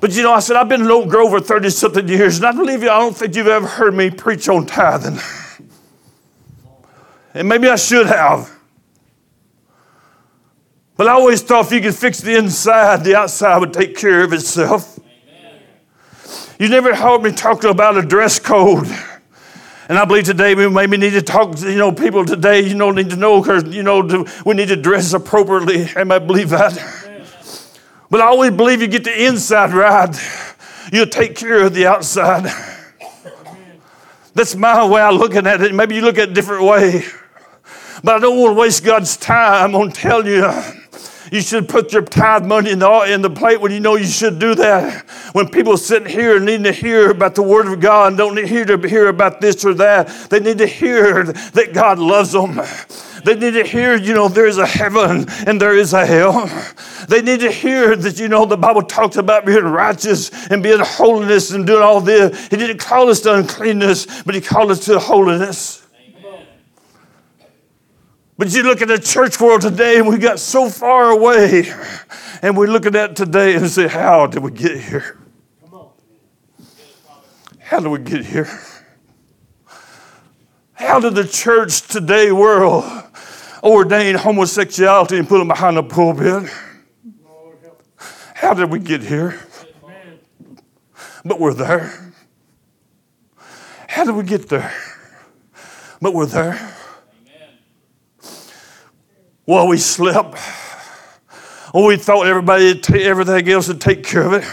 But 0.00 0.14
you 0.14 0.22
know, 0.22 0.32
I 0.32 0.40
said, 0.40 0.56
I've 0.56 0.68
been 0.68 0.82
in 0.82 0.90
Oak 0.90 1.08
Grove 1.08 1.30
for 1.30 1.40
30 1.40 1.70
something 1.70 2.08
years, 2.08 2.36
and 2.36 2.46
I 2.46 2.52
believe 2.52 2.82
you, 2.82 2.90
I 2.90 2.98
don't 2.98 3.16
think 3.16 3.34
you've 3.34 3.46
ever 3.46 3.66
heard 3.66 3.94
me 3.94 4.10
preach 4.10 4.48
on 4.48 4.66
tithing. 4.66 5.18
And 7.36 7.48
maybe 7.48 7.68
I 7.68 7.74
should 7.74 8.06
have. 8.06 8.48
But 10.96 11.08
I 11.08 11.12
always 11.12 11.42
thought 11.42 11.66
if 11.66 11.72
you 11.72 11.80
could 11.80 11.96
fix 11.96 12.20
the 12.20 12.36
inside, 12.36 13.02
the 13.02 13.16
outside 13.16 13.58
would 13.58 13.72
take 13.72 13.96
care 13.96 14.22
of 14.22 14.32
itself. 14.32 15.00
You 16.58 16.68
never 16.68 16.94
heard 16.94 17.22
me 17.22 17.32
talk 17.32 17.64
about 17.64 17.96
a 17.96 18.02
dress 18.02 18.38
code. 18.38 18.86
And 19.88 19.98
I 19.98 20.04
believe 20.04 20.24
today 20.24 20.54
we 20.54 20.68
maybe 20.68 20.96
need 20.96 21.10
to 21.10 21.22
talk, 21.22 21.60
you 21.60 21.76
know, 21.76 21.90
people 21.90 22.24
today, 22.24 22.60
you 22.60 22.74
know, 22.74 22.92
need 22.92 23.10
to 23.10 23.16
know 23.16 23.40
because, 23.40 23.64
you 23.74 23.82
know, 23.82 24.24
we 24.46 24.54
need 24.54 24.68
to 24.68 24.76
dress 24.76 25.12
appropriately. 25.12 25.88
And 25.96 26.12
I 26.12 26.20
believe 26.20 26.50
that. 26.50 26.72
But 28.08 28.20
I 28.20 28.26
always 28.26 28.52
believe 28.52 28.80
you 28.80 28.86
get 28.86 29.02
the 29.04 29.26
inside 29.26 29.72
right, 29.72 30.16
you'll 30.92 31.06
take 31.06 31.34
care 31.34 31.64
of 31.64 31.74
the 31.74 31.86
outside. 31.86 32.44
That's 34.34 34.54
my 34.54 34.86
way 34.86 35.02
of 35.02 35.14
looking 35.16 35.46
at 35.46 35.60
it. 35.60 35.74
Maybe 35.74 35.96
you 35.96 36.02
look 36.02 36.18
at 36.18 36.28
it 36.28 36.30
a 36.30 36.34
different 36.34 36.64
way. 36.64 37.04
But 38.02 38.16
I 38.16 38.18
don't 38.20 38.38
want 38.38 38.56
to 38.56 38.60
waste 38.60 38.84
God's 38.84 39.16
time 39.16 39.74
on 39.74 39.90
telling 39.90 40.26
you 40.26 40.52
you 41.34 41.40
should 41.40 41.68
put 41.68 41.92
your 41.92 42.02
tithe 42.02 42.44
money 42.44 42.70
in 42.70 42.78
the, 42.78 43.12
in 43.12 43.22
the 43.22 43.30
plate 43.30 43.60
when 43.60 43.72
you 43.72 43.80
know 43.80 43.96
you 43.96 44.06
should 44.06 44.38
do 44.38 44.54
that. 44.54 45.04
When 45.32 45.48
people 45.48 45.76
sitting 45.76 46.08
here 46.08 46.38
needing 46.38 46.64
to 46.64 46.72
hear 46.72 47.10
about 47.10 47.34
the 47.34 47.42
Word 47.42 47.66
of 47.66 47.80
God 47.80 48.08
and 48.08 48.18
don't 48.18 48.34
need 48.34 48.66
to 48.68 48.78
hear 48.88 49.08
about 49.08 49.40
this 49.40 49.64
or 49.64 49.74
that, 49.74 50.08
they 50.30 50.40
need 50.40 50.58
to 50.58 50.66
hear 50.66 51.24
that 51.24 51.72
God 51.72 51.98
loves 51.98 52.32
them. 52.32 52.60
They 53.24 53.34
need 53.34 53.54
to 53.54 53.64
hear, 53.64 53.96
you 53.96 54.14
know, 54.14 54.28
there 54.28 54.46
is 54.46 54.58
a 54.58 54.66
heaven 54.66 55.26
and 55.46 55.60
there 55.60 55.74
is 55.74 55.92
a 55.92 56.04
hell. 56.04 56.46
They 57.08 57.22
need 57.22 57.40
to 57.40 57.50
hear 57.50 57.96
that, 57.96 58.20
you 58.20 58.28
know, 58.28 58.44
the 58.44 58.56
Bible 58.56 58.82
talks 58.82 59.16
about 59.16 59.46
being 59.46 59.64
righteous 59.64 60.30
and 60.48 60.62
being 60.62 60.80
holiness 60.80 61.50
and 61.50 61.66
doing 61.66 61.82
all 61.82 62.00
this. 62.00 62.48
He 62.48 62.56
didn't 62.56 62.78
call 62.78 63.08
us 63.08 63.20
to 63.22 63.34
uncleanness, 63.34 64.22
but 64.22 64.34
He 64.34 64.40
called 64.40 64.70
us 64.70 64.84
to 64.86 64.98
holiness. 64.98 65.83
But 68.36 68.52
you 68.52 68.64
look 68.64 68.82
at 68.82 68.88
the 68.88 68.98
church 68.98 69.40
world 69.40 69.60
today, 69.60 69.98
and 69.98 70.08
we 70.08 70.18
got 70.18 70.40
so 70.40 70.68
far 70.68 71.10
away, 71.10 71.72
and 72.42 72.56
we 72.56 72.66
look 72.66 72.84
at 72.84 72.92
that 72.94 73.14
today 73.14 73.54
and 73.54 73.68
say, 73.70 73.86
How 73.86 74.26
did 74.26 74.42
we 74.42 74.50
get 74.50 74.80
here? 74.80 75.18
How 77.60 77.80
did 77.80 77.88
we 77.88 78.00
get 78.00 78.24
here? 78.24 78.48
How 80.72 81.00
did 81.00 81.14
the 81.14 81.26
church 81.26 81.82
today 81.82 82.32
world 82.32 82.84
ordain 83.62 84.16
homosexuality 84.16 85.18
and 85.18 85.28
put 85.28 85.38
them 85.38 85.48
behind 85.48 85.76
the 85.76 85.82
pulpit? 85.82 86.50
How 88.34 88.52
did 88.52 88.70
we 88.70 88.80
get 88.80 89.02
here? 89.02 89.40
But 91.24 91.40
we're 91.40 91.54
there. 91.54 92.12
How 93.88 94.04
did 94.04 94.14
we 94.14 94.24
get 94.24 94.48
there? 94.48 94.74
But 96.02 96.12
we're 96.12 96.26
there. 96.26 96.73
Well, 99.46 99.68
we 99.68 99.76
slept. 99.76 100.38
Oh, 101.74 101.86
we 101.86 101.96
thought 101.96 102.26
everybody, 102.26 102.80
everything 103.02 103.48
else 103.50 103.68
would 103.68 103.80
take 103.80 104.04
care 104.04 104.22
of 104.22 104.32
it. 104.32 104.44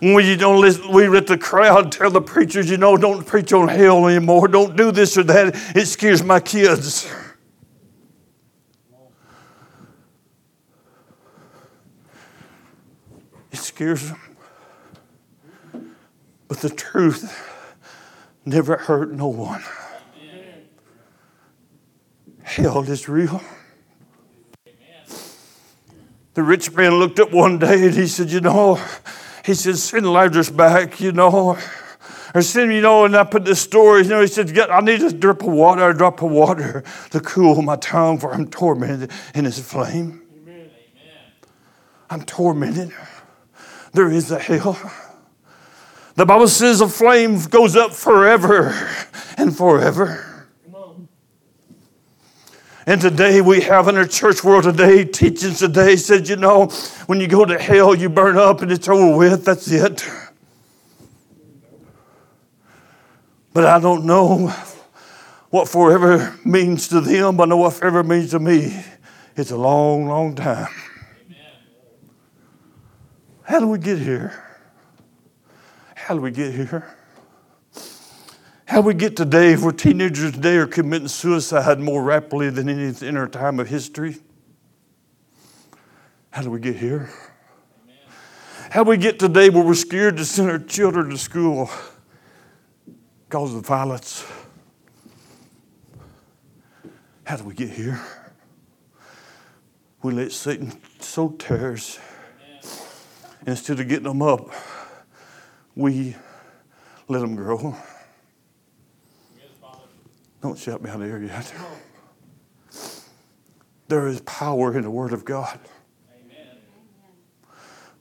When 0.00 0.38
don't 0.38 0.60
listen, 0.60 0.90
we 0.92 1.08
let 1.08 1.26
the 1.26 1.38
crowd 1.38 1.92
tell 1.92 2.10
the 2.10 2.20
preachers, 2.20 2.68
you 2.70 2.76
know, 2.76 2.96
don't 2.96 3.26
preach 3.26 3.52
on 3.52 3.68
hell 3.68 4.06
anymore. 4.06 4.48
Don't 4.48 4.76
do 4.76 4.90
this 4.90 5.16
or 5.16 5.22
that. 5.24 5.54
It 5.74 5.86
scares 5.86 6.22
my 6.22 6.40
kids. 6.40 7.10
It 13.52 13.58
scares 13.58 14.08
them. 14.10 14.20
But 16.48 16.58
the 16.58 16.70
truth 16.70 17.50
never 18.44 18.76
hurt 18.76 19.12
no 19.12 19.28
one. 19.28 19.62
Hell 22.42 22.82
is 22.82 23.08
real. 23.08 23.40
The 26.34 26.42
rich 26.42 26.72
man 26.72 26.96
looked 26.96 27.20
up 27.20 27.32
one 27.32 27.58
day 27.58 27.86
and 27.86 27.94
he 27.94 28.06
said, 28.06 28.30
You 28.30 28.40
know, 28.40 28.80
he 29.44 29.54
said, 29.54 29.76
Send 29.76 30.12
Lazarus 30.12 30.50
back, 30.50 31.00
you 31.00 31.12
know. 31.12 31.56
Or 32.34 32.42
send, 32.42 32.72
you 32.72 32.80
know, 32.80 33.04
and 33.04 33.16
I 33.16 33.22
put 33.22 33.44
this 33.44 33.60
story, 33.60 34.02
you 34.02 34.08
know, 34.08 34.20
he 34.20 34.26
said, 34.26 34.58
I 34.58 34.80
need 34.80 35.00
a 35.02 35.12
drip 35.12 35.42
of 35.42 35.52
water, 35.52 35.88
a 35.88 35.96
drop 35.96 36.20
of 36.20 36.32
water 36.32 36.82
to 37.10 37.20
cool 37.20 37.62
my 37.62 37.76
tongue, 37.76 38.18
for 38.18 38.34
I'm 38.34 38.48
tormented 38.48 39.12
in 39.36 39.44
his 39.44 39.60
flame. 39.60 40.20
Amen. 40.42 40.70
I'm 42.10 42.24
tormented. 42.24 42.92
There 43.92 44.10
is 44.10 44.32
a 44.32 44.40
hell. 44.40 44.76
The 46.16 46.26
Bible 46.26 46.48
says 46.48 46.80
a 46.80 46.88
flame 46.88 47.40
goes 47.44 47.76
up 47.76 47.92
forever 47.92 48.74
and 49.38 49.56
forever. 49.56 50.33
And 52.86 53.00
today 53.00 53.40
we 53.40 53.62
have 53.62 53.88
in 53.88 53.96
our 53.96 54.06
church 54.06 54.44
world 54.44 54.64
today, 54.64 55.06
teachings 55.06 55.58
today 55.58 55.96
said, 55.96 56.28
you 56.28 56.36
know, 56.36 56.66
when 57.06 57.18
you 57.18 57.26
go 57.26 57.46
to 57.46 57.58
hell, 57.58 57.94
you 57.94 58.10
burn 58.10 58.36
up 58.36 58.60
and 58.60 58.70
it's 58.70 58.86
over 58.88 59.16
with. 59.16 59.46
That's 59.46 59.70
it. 59.70 60.06
But 63.54 63.64
I 63.64 63.80
don't 63.80 64.04
know 64.04 64.48
what 65.48 65.66
forever 65.66 66.38
means 66.44 66.88
to 66.88 67.00
them. 67.00 67.38
But 67.38 67.44
I 67.44 67.46
know 67.46 67.56
what 67.56 67.72
forever 67.72 68.02
means 68.02 68.32
to 68.32 68.38
me. 68.38 68.84
It's 69.34 69.50
a 69.50 69.56
long, 69.56 70.06
long 70.06 70.34
time. 70.34 70.68
How 73.44 73.60
do 73.60 73.68
we 73.68 73.78
get 73.78 73.98
here? 73.98 74.42
How 75.94 76.14
do 76.14 76.20
we 76.20 76.32
get 76.32 76.52
here? 76.52 76.93
How 78.66 78.80
we 78.80 78.94
get 78.94 79.14
today 79.14 79.54
where 79.56 79.72
teenagers 79.72 80.32
today 80.32 80.56
are 80.56 80.66
committing 80.66 81.08
suicide 81.08 81.78
more 81.78 82.02
rapidly 82.02 82.48
than 82.48 82.68
any 82.70 82.94
in 83.06 83.16
our 83.16 83.28
time 83.28 83.60
of 83.60 83.68
history? 83.68 84.16
How 86.30 86.42
do 86.42 86.50
we 86.50 86.60
get 86.60 86.76
here? 86.76 87.10
How 88.70 88.82
we 88.82 88.96
get 88.96 89.18
today 89.18 89.50
where 89.50 89.62
we're 89.62 89.74
scared 89.74 90.16
to 90.16 90.24
send 90.24 90.50
our 90.50 90.58
children 90.58 91.10
to 91.10 91.18
school 91.18 91.70
because 93.28 93.54
of 93.54 93.62
the 93.62 93.68
violence? 93.68 94.24
How 97.24 97.36
do 97.36 97.44
we 97.44 97.54
get 97.54 97.68
here? 97.68 98.00
We 100.02 100.14
let 100.14 100.32
Satan 100.32 100.72
sow 101.00 101.30
tares. 101.30 101.98
Instead 103.46 103.78
of 103.78 103.88
getting 103.88 104.04
them 104.04 104.22
up, 104.22 104.50
we 105.76 106.16
let 107.08 107.20
them 107.20 107.36
grow. 107.36 107.76
Don't 110.44 110.58
shut 110.58 110.82
me 110.82 110.90
out 110.90 111.00
of 111.00 111.06
here 111.06 111.22
yet. 111.22 111.54
There 113.88 114.06
is 114.06 114.20
power 114.20 114.76
in 114.76 114.82
the 114.82 114.90
Word 114.90 115.14
of 115.14 115.24
God. 115.24 115.58
Amen. 116.14 116.58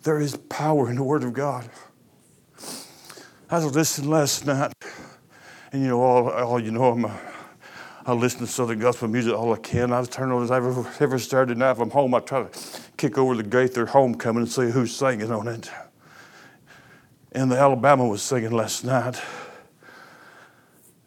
There 0.01 0.19
is 0.19 0.35
power 0.35 0.89
in 0.89 0.97
the 0.97 1.03
Word 1.03 1.23
of 1.23 1.31
God. 1.31 1.69
I 3.49 3.63
was 3.63 3.73
listening 3.73 4.09
last 4.09 4.45
night, 4.45 4.73
and 5.71 5.83
you 5.83 5.87
know, 5.87 6.01
all, 6.01 6.29
all 6.31 6.59
you 6.59 6.71
know, 6.71 6.91
I'm 6.91 7.05
a, 7.05 7.17
I 8.05 8.11
listen 8.11 8.41
to 8.41 8.47
Southern 8.47 8.79
gospel 8.79 9.07
music 9.07 9.33
all 9.33 9.53
I 9.53 9.59
can. 9.59 9.93
I 9.93 10.03
turn 10.03 10.29
on 10.29 10.51
every, 10.51 10.83
every 10.99 11.21
Saturday 11.21 11.55
night 11.55 11.71
if 11.71 11.79
I'm 11.79 11.91
home. 11.91 12.13
I 12.13 12.19
try 12.19 12.43
to 12.43 12.59
kick 12.97 13.17
over 13.17 13.37
the 13.37 13.43
gate 13.43 13.69
Gaither 13.69 13.85
homecoming 13.85 14.43
and 14.43 14.51
see 14.51 14.69
who's 14.69 14.93
singing 14.93 15.31
on 15.31 15.47
it. 15.47 15.71
And 17.31 17.49
the 17.49 17.57
Alabama 17.57 18.05
was 18.05 18.21
singing 18.21 18.51
last 18.51 18.83
night. 18.83 19.21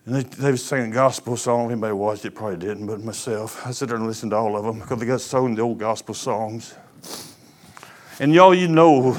And 0.07 0.15
they, 0.15 0.23
they 0.23 0.52
were 0.52 0.57
singing 0.57 0.93
gospel 0.93 1.37
songs. 1.37 1.73
Anybody 1.73 1.93
watched 1.93 2.25
it 2.25 2.30
probably 2.30 2.59
didn't, 2.59 2.87
but 2.87 3.02
myself. 3.02 3.67
I 3.67 3.73
sit 3.73 3.89
there 3.89 3.97
and 3.97 4.07
listen 4.07 4.30
to 4.30 4.37
all 4.37 4.57
of 4.57 4.65
them 4.65 4.78
because 4.78 5.00
they 5.00 5.07
got 5.07 5.21
so 5.21 5.49
many 5.49 5.61
old 5.61 5.78
gospel 5.78 6.15
songs. 6.15 6.75
And 8.21 8.33
y'all, 8.33 8.54
you 8.54 8.69
know 8.69 9.13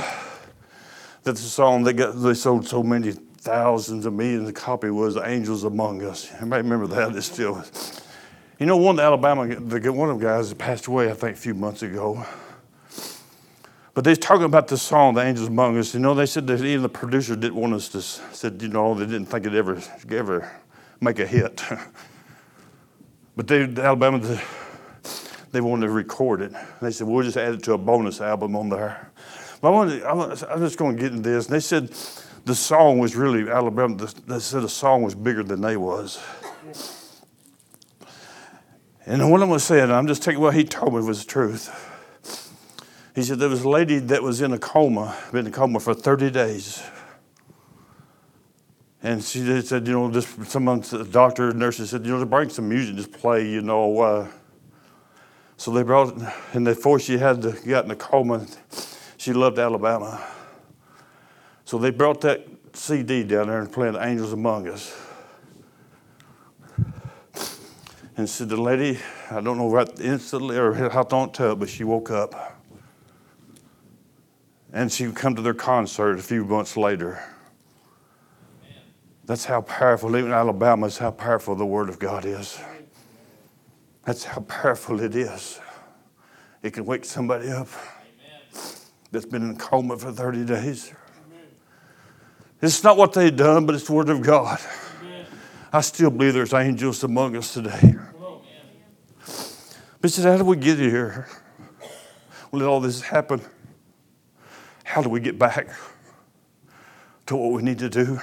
that 1.23 1.33
the 1.33 1.35
song 1.35 1.83
they 1.83 1.91
got 1.91 2.13
they 2.13 2.33
sold 2.33 2.65
so 2.65 2.81
many 2.81 3.11
thousands 3.11 4.05
of 4.05 4.13
millions 4.13 4.47
of 4.47 4.55
copies 4.55 4.91
was 4.91 5.17
"Angels 5.17 5.65
Among 5.65 6.03
Us." 6.03 6.31
Anybody 6.39 6.63
remember 6.63 6.87
that? 6.87 7.15
It's 7.15 7.31
still. 7.31 7.63
You 8.57 8.65
know, 8.65 8.77
one 8.77 8.93
of 8.93 8.97
the 8.97 9.03
Alabama, 9.03 9.55
the, 9.55 9.93
one 9.93 10.09
of 10.09 10.19
the 10.19 10.25
guys 10.25 10.51
passed 10.53 10.87
away, 10.87 11.11
I 11.11 11.13
think, 11.13 11.37
a 11.37 11.39
few 11.39 11.53
months 11.53 11.83
ago. 11.83 12.25
But 13.93 14.03
they're 14.03 14.15
talking 14.15 14.45
about 14.45 14.69
the 14.69 14.77
song, 14.77 15.15
"The 15.15 15.21
Angels 15.21 15.49
Among 15.49 15.77
Us." 15.77 15.93
You 15.93 15.99
know, 15.99 16.13
they 16.13 16.25
said 16.25 16.47
that 16.47 16.61
even 16.61 16.81
the 16.81 16.89
producer 16.89 17.35
didn't 17.35 17.55
want 17.55 17.73
us 17.73 17.89
to. 17.89 18.01
Said, 18.01 18.61
you 18.61 18.69
know, 18.69 18.93
they 18.95 19.05
didn't 19.05 19.25
think 19.25 19.45
it 19.45 19.53
ever, 19.53 19.81
ever 20.09 20.49
make 21.01 21.19
a 21.19 21.25
hit. 21.25 21.63
but 23.35 23.47
they, 23.47 23.63
Alabama, 23.63 24.39
they 25.51 25.61
wanted 25.61 25.87
to 25.87 25.91
record 25.91 26.41
it. 26.41 26.53
They 26.81 26.91
said, 26.91 27.07
we'll 27.07 27.23
just 27.23 27.37
add 27.37 27.55
it 27.55 27.63
to 27.63 27.73
a 27.73 27.77
bonus 27.77 28.21
album 28.21 28.55
on 28.55 28.69
there. 28.69 29.11
But 29.61 29.69
I 29.69 29.71
wanted, 29.71 30.03
I'm 30.03 30.59
just 30.59 30.77
going 30.77 30.95
to 30.95 31.01
get 31.01 31.11
into 31.13 31.29
this. 31.29 31.47
And 31.47 31.55
they 31.55 31.59
said 31.59 31.89
the 32.45 32.55
song 32.55 32.99
was 32.99 33.15
really, 33.15 33.49
Alabama, 33.49 33.95
they 34.27 34.39
said 34.39 34.61
the 34.61 34.69
song 34.69 35.03
was 35.03 35.15
bigger 35.15 35.43
than 35.43 35.61
they 35.61 35.77
was. 35.77 36.23
And 39.05 39.31
what 39.31 39.41
I'm 39.41 39.47
going 39.47 39.59
to 39.59 39.65
say, 39.65 39.81
and 39.81 39.91
I'm 39.91 40.07
just 40.07 40.21
taking 40.21 40.41
what 40.41 40.53
he 40.53 40.65
told 40.65 40.93
me 40.93 41.01
was 41.01 41.23
the 41.23 41.31
truth. 41.31 41.93
He 43.15 43.23
said 43.23 43.39
there 43.39 43.49
was 43.49 43.63
a 43.63 43.69
lady 43.69 43.99
that 43.99 44.21
was 44.21 44.41
in 44.41 44.51
a 44.51 44.59
coma, 44.59 45.17
been 45.31 45.47
in 45.47 45.47
a 45.47 45.55
coma 45.55 45.79
for 45.79 45.93
30 45.93 46.29
days. 46.29 46.83
And 49.03 49.23
she 49.23 49.61
said, 49.61 49.87
you 49.87 49.93
know, 49.93 50.11
just 50.11 50.45
someone, 50.45 50.81
the 50.81 51.07
doctor, 51.09 51.53
nurses 51.53 51.91
said, 51.91 52.05
you 52.05 52.13
know, 52.13 52.19
to 52.19 52.25
bring 52.25 52.49
some 52.49 52.67
music, 52.67 52.95
just 52.95 53.11
play, 53.11 53.47
you 53.47 53.61
know. 53.61 53.99
Uh, 53.99 54.27
so 55.55 55.71
they 55.71 55.83
brought, 55.83 56.15
and 56.53 56.65
before 56.65 56.99
she 56.99 57.17
had 57.17 57.41
to, 57.43 57.51
got 57.67 57.85
in 57.85 57.91
a 57.91 57.95
coma, 57.95 58.45
she 59.17 59.33
loved 59.33 59.59
Alabama. 59.59 60.25
So 61.65 61.77
they 61.77 61.91
brought 61.91 62.21
that 62.21 62.47
CD 62.73 63.23
down 63.23 63.47
there 63.47 63.59
and 63.59 63.71
played 63.71 63.95
Angels 63.95 64.33
Among 64.33 64.67
Us. 64.67 64.95
And 68.15 68.27
said, 68.27 68.49
the 68.49 68.59
lady, 68.59 68.97
I 69.29 69.41
don't 69.41 69.59
know 69.59 69.69
right 69.69 69.87
instantly 69.99 70.57
or 70.57 70.73
how 70.89 71.01
it 71.01 71.33
took, 71.33 71.59
but 71.59 71.69
she 71.69 71.83
woke 71.83 72.09
up. 72.09 72.59
And 74.73 74.91
she 74.91 75.05
would 75.05 75.15
come 75.15 75.35
to 75.35 75.41
their 75.43 75.53
concert 75.53 76.17
a 76.17 76.23
few 76.23 76.43
months 76.43 76.75
later. 76.75 77.23
That's 79.27 79.43
how 79.43 79.59
powerful, 79.59 80.15
even 80.15 80.31
Alabama, 80.31 80.87
is 80.87 80.97
how 80.97 81.11
powerful 81.11 81.53
the 81.53 81.65
Word 81.65 81.89
of 81.89 81.99
God 81.99 82.23
is. 82.23 82.57
That's 84.05 84.23
how 84.23 84.39
powerful 84.41 85.01
it 85.01 85.15
is. 85.15 85.59
It 86.63 86.71
can 86.71 86.85
wake 86.85 87.03
somebody 87.03 87.49
up 87.49 87.67
that's 89.11 89.25
been 89.25 89.43
in 89.43 89.49
a 89.51 89.55
coma 89.55 89.97
for 89.97 90.13
30 90.13 90.45
days. 90.45 90.93
It's 92.61 92.81
not 92.85 92.95
what 92.95 93.11
they've 93.11 93.35
done, 93.35 93.65
but 93.65 93.75
it's 93.75 93.85
the 93.85 93.91
Word 93.91 94.07
of 94.07 94.21
God. 94.21 94.59
I 95.73 95.81
still 95.81 96.09
believe 96.09 96.33
there's 96.33 96.53
angels 96.53 97.03
among 97.03 97.35
us 97.35 97.53
today. 97.53 97.95
But 99.99 100.09
said, 100.09 100.23
How 100.23 100.37
do 100.37 100.45
we 100.45 100.55
get 100.55 100.79
here? 100.79 101.27
Let 102.53 102.65
all 102.65 102.79
this 102.79 103.01
happen. 103.01 103.41
How 104.85 105.01
do 105.01 105.09
we 105.09 105.19
get 105.19 105.37
back 105.37 105.67
to 107.25 107.35
what 107.35 107.51
we 107.51 107.61
need 107.61 107.79
to 107.79 107.89
do? 107.89 108.21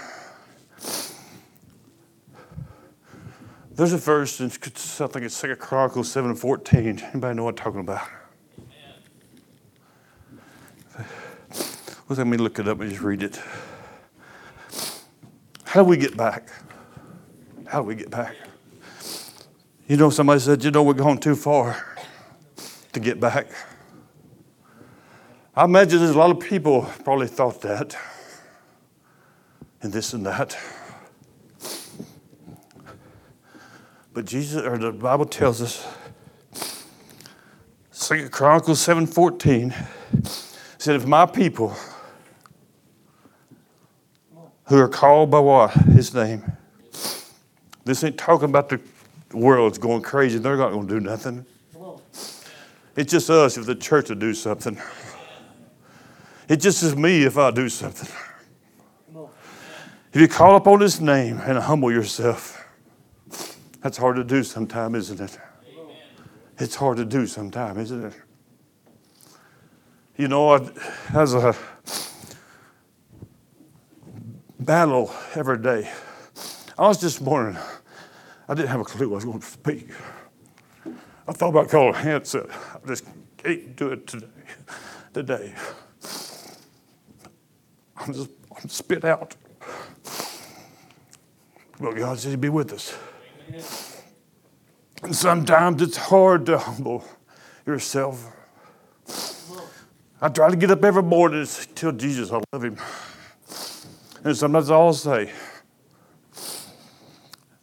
There's 3.77 3.93
a 3.93 3.99
verse 3.99 4.39
in 4.41 4.47
I 4.47 4.49
think 4.49 5.17
it's 5.25 5.35
Second 5.35 5.59
Chronicles 5.59 6.11
seven 6.11 6.37
fourteen. 6.37 7.01
Anybody 7.01 7.35
know 7.35 7.43
what 7.43 7.59
I'm 7.59 7.65
talking 7.65 7.81
about? 7.81 8.07
Let 12.09 12.27
me 12.29 12.37
look 12.37 12.61
it 12.61 12.69
up 12.69 12.81
and 12.81 12.89
just 12.89 13.03
read 13.03 13.25
it. 13.25 13.41
How 15.65 15.83
do 15.83 15.89
we 15.89 15.97
get 15.97 16.17
back? 16.17 16.49
How 17.67 17.81
do 17.81 17.89
we 17.89 17.97
get 17.97 18.11
back? 18.11 18.37
You 19.89 19.97
know, 19.97 20.09
somebody 20.09 20.39
said, 20.39 20.63
you 20.63 20.71
know, 20.71 20.85
we're 20.85 20.93
going 20.95 21.19
too 21.19 21.35
far 21.35 21.85
to 22.93 23.01
get 23.01 23.19
back. 23.19 23.49
I 25.57 25.65
imagine 25.65 25.99
there's 25.99 26.15
a 26.15 26.19
lot 26.19 26.31
of 26.31 26.39
people 26.39 26.83
probably 27.03 27.27
thought 27.27 27.61
that 27.63 27.97
and 29.83 29.93
this 29.93 30.13
and 30.13 30.25
that. 30.27 30.57
But 34.15 34.27
Jesus, 34.27 34.63
or 34.63 34.79
the 34.79 34.93
Bible 34.93 35.27
tells 35.27 35.61
us, 35.61 35.87
Second 37.91 38.31
Chronicles 38.31 38.81
seven 38.81 39.07
fourteen 39.07 39.75
said, 40.79 40.95
"If 40.95 41.05
my 41.05 41.27
people, 41.27 41.75
who 44.67 44.79
are 44.79 44.89
called 44.89 45.31
by 45.31 45.41
what 45.41 45.73
His 45.73 46.15
name, 46.15 46.45
this 47.85 48.05
ain't 48.05 48.17
talking 48.17 48.49
about 48.49 48.69
the 48.69 48.81
world's 49.33 49.79
going 49.79 50.03
crazy. 50.03 50.39
They're 50.39 50.57
not 50.57 50.71
going 50.71 50.87
to 50.87 50.95
do 50.95 51.01
nothing. 51.01 51.45
It's 52.97 53.11
just 53.11 53.29
us 53.29 53.57
if 53.57 53.67
the 53.67 53.75
church 53.75 54.09
will 54.09 54.17
do 54.17 54.33
something. 54.33 54.81
It 56.49 56.59
just 56.59 56.85
is 56.85 56.95
me 56.95 57.25
if 57.25 57.37
I 57.37 57.51
do 57.51 57.69
something. 57.69 58.09
If 60.13 60.21
you 60.21 60.29
call 60.29 60.55
upon 60.55 60.81
his 60.81 61.01
name 61.01 61.41
and 61.41 61.59
humble 61.59 61.91
yourself, 61.91 62.64
that's 63.85 63.99
hard 63.99 64.17
to 64.17 64.25
do 64.25 64.43
sometimes, 64.43 64.97
isn't 65.11 65.21
it? 65.21 65.39
It's 66.59 66.75
hard 66.75 66.97
to 66.97 67.05
do 67.05 67.27
sometimes, 67.27 67.91
isn't 67.91 68.07
it? 68.07 68.15
You 70.17 70.29
know, 70.29 70.55
as 71.13 71.35
a 71.35 71.55
battle 74.59 75.13
every 75.35 75.59
day, 75.59 75.93
I 76.79 76.89
was 76.89 76.99
this 76.99 77.21
morning, 77.21 77.61
I 78.49 78.55
didn't 78.55 78.71
have 78.71 78.81
a 78.81 78.85
clue 78.85 79.11
I 79.11 79.17
was 79.17 79.27
going 79.27 79.41
to 79.41 79.47
speak. 79.47 79.91
I 81.29 81.33
thought 81.33 81.51
about 81.51 81.69
calling 81.69 81.93
Hanson. 81.93 82.49
I 82.51 82.89
just 82.89 83.05
can't 83.37 83.77
do 83.77 83.89
it 83.89 84.07
today. 84.07 84.27
Today. 85.13 85.55
I'm 87.99 88.15
just 88.15 88.31
I'm 88.57 88.69
spit 88.71 89.05
out. 89.05 89.37
But 91.79 91.97
God 91.97 92.19
said 92.19 92.31
He'd 92.31 92.41
be 92.41 92.49
with 92.49 92.73
us. 92.73 92.97
And 95.03 95.15
sometimes 95.15 95.83
it's 95.83 95.97
hard 95.97 96.47
to 96.47 96.59
humble 96.59 97.05
yourself. 97.67 98.31
I 100.21 100.29
try 100.29 100.49
to 100.49 100.57
get 100.57 100.71
up 100.71 100.83
every 100.85 101.03
morning 101.03 101.41
and 101.41 101.77
tell 101.77 101.93
Jesus 101.93 102.33
I 102.33 102.41
love 102.53 102.65
Him. 102.65 102.79
And 104.25 104.37
sometimes 104.37 104.71
I'll 104.71 104.95
say, 104.95 105.31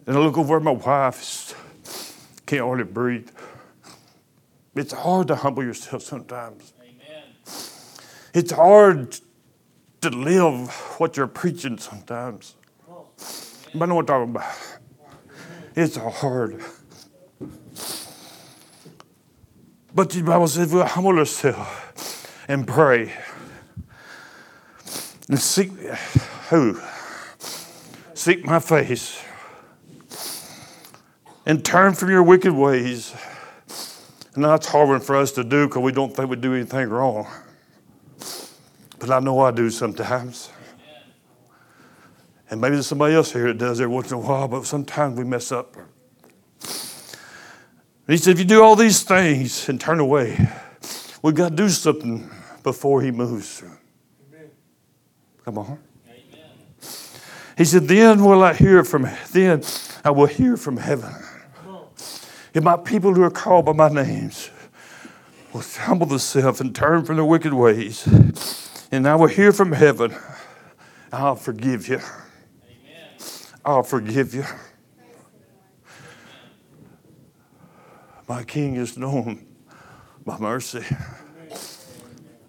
and 0.06 0.16
I 0.16 0.20
look 0.20 0.38
over 0.38 0.58
at 0.58 0.64
my 0.64 0.72
wife, 0.72 1.56
can't 2.46 2.64
hardly 2.64 2.84
breathe. 2.84 3.30
It's 4.76 4.94
hard 4.94 5.28
to 5.30 5.36
humble 5.36 5.64
yourself 5.64 6.04
sometimes. 6.04 6.74
Amen. 6.82 7.24
It's 8.34 8.52
hard 8.52 9.18
to 10.02 10.10
live 10.10 10.70
what 10.98 11.18
you're 11.18 11.28
preaching 11.28 11.78
sometimes. 11.78 12.56
But 13.74 13.82
I 13.82 13.86
know 13.86 13.96
what 13.96 14.10
I'm 14.10 14.34
talking 14.34 14.36
about. 14.36 14.81
It's 15.76 15.96
hard. 15.96 16.62
But 19.94 20.10
the 20.10 20.22
Bible 20.22 20.48
says 20.48 20.74
we 20.74 20.82
humble 20.82 21.18
ourselves 21.18 22.28
and 22.48 22.68
pray 22.68 23.14
and 25.28 25.40
seek 25.40 25.72
who? 26.50 26.80
Seek 28.14 28.46
my 28.46 28.60
face 28.60 29.24
and 31.46 31.64
turn 31.64 31.94
from 31.94 32.10
your 32.10 32.24
wicked 32.24 32.54
ways. 32.54 33.16
And 34.36 34.46
that's 34.46 34.68
hard 34.68 35.04
for 35.04 35.16
us 35.16 35.32
to 35.34 35.44
do 35.44 35.68
because 35.68 35.82
we 35.82 35.92
don't 35.92 36.16
think 36.16 36.30
we 36.30 36.38
do 36.38 36.54
anything 36.54 36.90
wrong. 36.90 37.28
But 39.00 39.10
I 39.10 39.20
know 39.20 39.40
I 39.40 39.52
do 39.52 39.70
sometimes. 39.70 40.50
And 42.52 42.60
maybe 42.60 42.76
there's 42.76 42.88
somebody 42.88 43.16
else 43.16 43.32
here 43.32 43.48
that 43.48 43.58
does 43.58 43.80
every 43.80 43.96
once 43.96 44.12
in 44.12 44.18
a 44.18 44.20
while, 44.20 44.46
but 44.50 44.66
sometimes 44.66 45.18
we 45.18 45.24
mess 45.24 45.54
up. 45.54 45.74
he 48.08 48.18
said, 48.18 48.34
if 48.34 48.40
you 48.40 48.46
do 48.46 48.62
all 48.62 48.76
these 48.76 49.04
things 49.04 49.70
and 49.70 49.80
turn 49.80 50.02
away, 50.02 50.38
we've 51.22 51.34
got 51.34 51.50
to 51.50 51.56
do 51.56 51.70
something 51.70 52.30
before 52.62 53.02
he 53.02 53.10
moves. 53.10 53.64
Amen. 53.64 54.52
Come 55.46 55.60
on. 55.60 55.80
Amen. 56.06 56.50
He 57.58 57.64
said, 57.64 57.88
then 57.88 58.22
will 58.22 58.44
I 58.44 58.54
hear 58.54 58.84
from 58.84 59.08
then 59.32 59.64
I 60.04 60.12
will 60.12 60.26
hear 60.26 60.58
from 60.58 60.76
heaven. 60.76 61.14
If 62.54 62.64
my 62.64 62.76
people 62.76 63.14
who 63.14 63.24
are 63.24 63.32
called 63.32 63.66
by 63.66 63.72
my 63.72 63.88
names 63.88 64.50
will 65.54 65.62
humble 65.62 66.06
themselves 66.06 66.60
and 66.60 66.76
turn 66.76 67.06
from 67.06 67.16
their 67.16 67.24
wicked 67.24 67.54
ways, 67.54 68.06
and 68.92 69.08
I 69.08 69.16
will 69.16 69.28
hear 69.28 69.54
from 69.54 69.72
heaven, 69.72 70.14
I'll 71.14 71.38
forgive 71.38 71.88
you. 71.88 72.02
I'll 73.64 73.84
forgive 73.84 74.34
you. 74.34 74.46
My 78.28 78.44
king 78.44 78.76
is 78.76 78.98
known 78.98 79.46
by 80.26 80.38
mercy. 80.38 80.84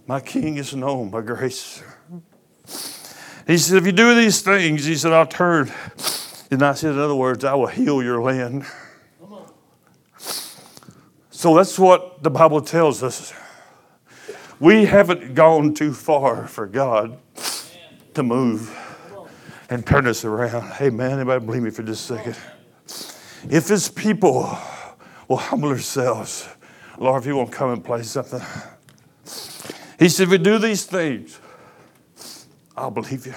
My 0.06 0.20
king 0.20 0.56
is 0.56 0.74
known 0.74 1.10
by 1.10 1.20
grace. 1.22 1.82
He 3.46 3.58
said, 3.58 3.78
if 3.78 3.86
you 3.86 3.92
do 3.92 4.14
these 4.14 4.40
things, 4.40 4.84
he 4.84 4.94
said, 4.94 5.12
I'll 5.12 5.26
turn. 5.26 5.72
And 6.50 6.62
I 6.62 6.74
said, 6.74 6.92
in 6.92 6.98
other 6.98 7.14
words, 7.14 7.44
I 7.44 7.54
will 7.54 7.66
heal 7.66 8.02
your 8.02 8.22
land. 8.22 8.64
So 11.30 11.56
that's 11.56 11.78
what 11.78 12.22
the 12.22 12.30
Bible 12.30 12.60
tells 12.60 13.02
us. 13.02 13.32
We 14.60 14.84
haven't 14.84 15.34
gone 15.34 15.74
too 15.74 15.92
far 15.92 16.46
for 16.46 16.66
God 16.66 17.18
to 18.14 18.22
move 18.22 18.78
and 19.72 19.86
turn 19.86 20.06
us 20.06 20.22
around. 20.22 20.70
Hey, 20.72 20.90
man, 20.90 21.12
anybody 21.12 21.46
believe 21.46 21.62
me 21.62 21.70
for 21.70 21.82
just 21.82 22.10
a 22.10 22.16
second? 22.18 22.36
If 23.50 23.68
His 23.68 23.88
people 23.88 24.58
will 25.28 25.38
humble 25.38 25.70
themselves, 25.70 26.46
Lord, 26.98 27.22
if 27.22 27.26
you 27.26 27.36
won't 27.36 27.50
come 27.50 27.70
and 27.70 27.82
play 27.82 28.02
something, 28.02 28.42
He 29.98 30.10
said, 30.10 30.24
if 30.24 30.28
we 30.28 30.36
do 30.36 30.58
these 30.58 30.84
things, 30.84 31.40
I'll 32.76 32.90
believe 32.90 33.26
you. 33.26 33.34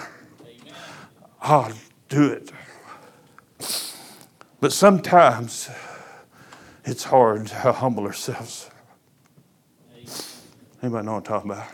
I'll 1.41 1.71
do 2.09 2.33
it. 2.33 2.51
But 4.59 4.73
sometimes 4.73 5.69
it's 6.83 7.05
hard 7.05 7.47
to 7.47 7.71
humble 7.71 8.05
ourselves. 8.05 8.69
Anybody 10.81 11.05
know 11.05 11.13
what 11.13 11.17
I'm 11.19 11.23
talking 11.23 11.51
about? 11.51 11.67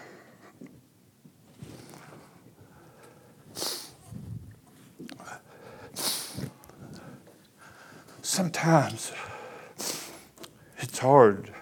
Sometimes 8.31 9.11
it's 10.77 10.99
hard 10.99 11.53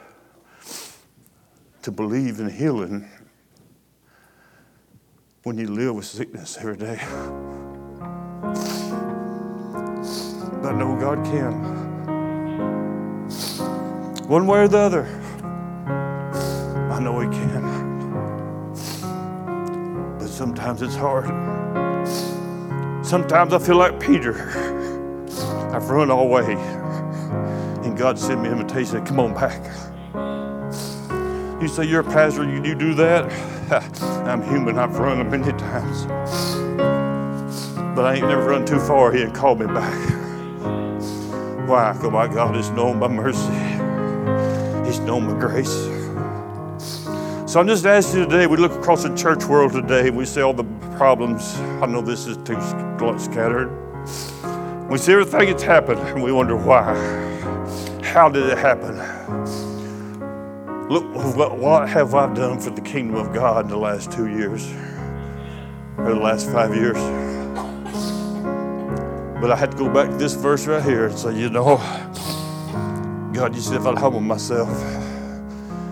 to 1.82 1.90
believe 1.90 2.40
in 2.40 2.48
healing 2.48 3.10
when 5.42 5.58
you 5.58 5.66
live 5.66 5.96
with 5.96 6.06
sickness 6.06 6.60
every 6.60 6.78
day. 6.78 7.00
But 10.62 10.68
I 10.68 10.72
know 10.78 10.96
God 11.00 11.26
can. 11.26 11.54
One 14.28 14.46
way 14.46 14.60
or 14.60 14.68
the 14.68 14.78
other. 14.78 15.06
I 16.94 17.00
know 17.00 17.20
He 17.20 17.30
can. 17.30 17.64
But 20.20 20.28
sometimes 20.28 20.84
it's 20.84 20.96
hard. 20.96 21.26
Sometimes 23.04 23.54
I 23.54 23.58
feel 23.58 23.78
like 23.78 24.00
Peter. 24.00 24.78
I've 25.72 25.90
run 25.90 26.10
all 26.10 26.28
the 26.28 26.34
way. 26.34 26.56
And 27.86 27.98
God 27.98 28.18
sent 28.18 28.42
me 28.42 28.50
an 28.50 28.60
invitation 28.60 29.06
come 29.06 29.20
on 29.20 29.34
back. 29.34 29.62
You 31.62 31.68
say, 31.68 31.86
You're 31.86 32.02
a 32.02 32.04
pastor, 32.04 32.44
you, 32.44 32.64
you 32.64 32.76
do 32.76 32.94
that? 32.96 33.32
I'm 34.28 34.42
human, 34.44 34.80
I've 34.80 34.98
run 34.98 35.22
a 35.22 35.24
many 35.24 35.52
times. 35.58 36.06
But 37.96 38.06
I 38.06 38.16
ain't 38.16 38.28
never 38.28 38.46
run 38.46 38.66
too 38.66 38.80
far. 38.80 39.12
He 39.12 39.22
ain't 39.22 39.36
called 39.36 39.60
me 39.60 39.68
back. 39.68 39.94
Why? 41.68 41.94
Because 41.94 42.12
my 42.12 42.28
God 42.28 42.56
is 42.56 42.70
known 42.72 43.00
by 43.00 43.10
mercy. 43.10 43.54
He's 44.88 45.00
known 45.02 45.28
my 45.28 45.40
grace. 45.40 45.70
So 47.52 47.60
I'm 47.60 47.68
just 47.68 47.86
asking 47.86 48.30
today, 48.30 48.48
we 48.48 48.58
look 48.58 48.72
across 48.72 49.04
the 49.04 49.16
church 49.16 49.46
world 49.46 49.74
today, 49.74 50.10
we 50.10 50.26
see 50.26 50.42
all 50.42 50.54
the 50.54 50.64
problems. 50.98 51.56
I 51.82 51.86
know 51.88 52.02
this 52.02 52.26
is 52.26 52.38
too 52.38 52.60
scattered. 53.20 53.89
We 54.90 54.98
see 54.98 55.12
everything 55.12 55.50
that's 55.50 55.62
happened, 55.62 56.00
and 56.00 56.24
we 56.24 56.32
wonder 56.32 56.56
why. 56.56 56.96
How 58.02 58.28
did 58.28 58.48
it 58.48 58.58
happen? 58.58 58.98
Look, 60.90 61.06
what 61.36 61.88
have 61.88 62.16
I 62.16 62.34
done 62.34 62.60
for 62.60 62.72
the 62.72 62.82
kingdom 62.82 63.18
of 63.18 63.32
God 63.32 63.66
in 63.66 63.70
the 63.70 63.78
last 63.78 64.12
two 64.12 64.26
years, 64.26 64.68
or 65.96 66.06
the 66.06 66.20
last 66.20 66.50
five 66.50 66.74
years? 66.74 66.98
But 69.40 69.52
I 69.52 69.56
had 69.56 69.70
to 69.72 69.78
go 69.78 69.94
back 69.94 70.10
to 70.10 70.16
this 70.16 70.34
verse 70.34 70.66
right 70.66 70.82
here 70.82 71.06
and 71.06 71.20
say, 71.20 71.38
you 71.38 71.52
know, 71.52 71.78
God, 73.32 73.54
you 73.54 73.62
said 73.62 73.76
if 73.82 73.86
I 73.86 73.94
humble 73.98 74.22
myself 74.22 74.70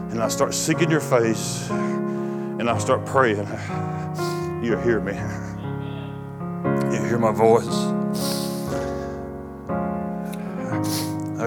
and 0.09 0.23
I 0.23 0.27
start 0.27 0.55
seeking 0.55 0.89
your 0.89 1.01
face 1.01 1.69
and 1.69 2.67
I 2.67 2.77
start 2.79 3.05
praying, 3.05 3.47
you 4.63 4.75
hear 4.77 4.99
me. 4.99 5.13
You 6.91 7.03
hear 7.05 7.19
my 7.19 7.31
voice. 7.31 7.96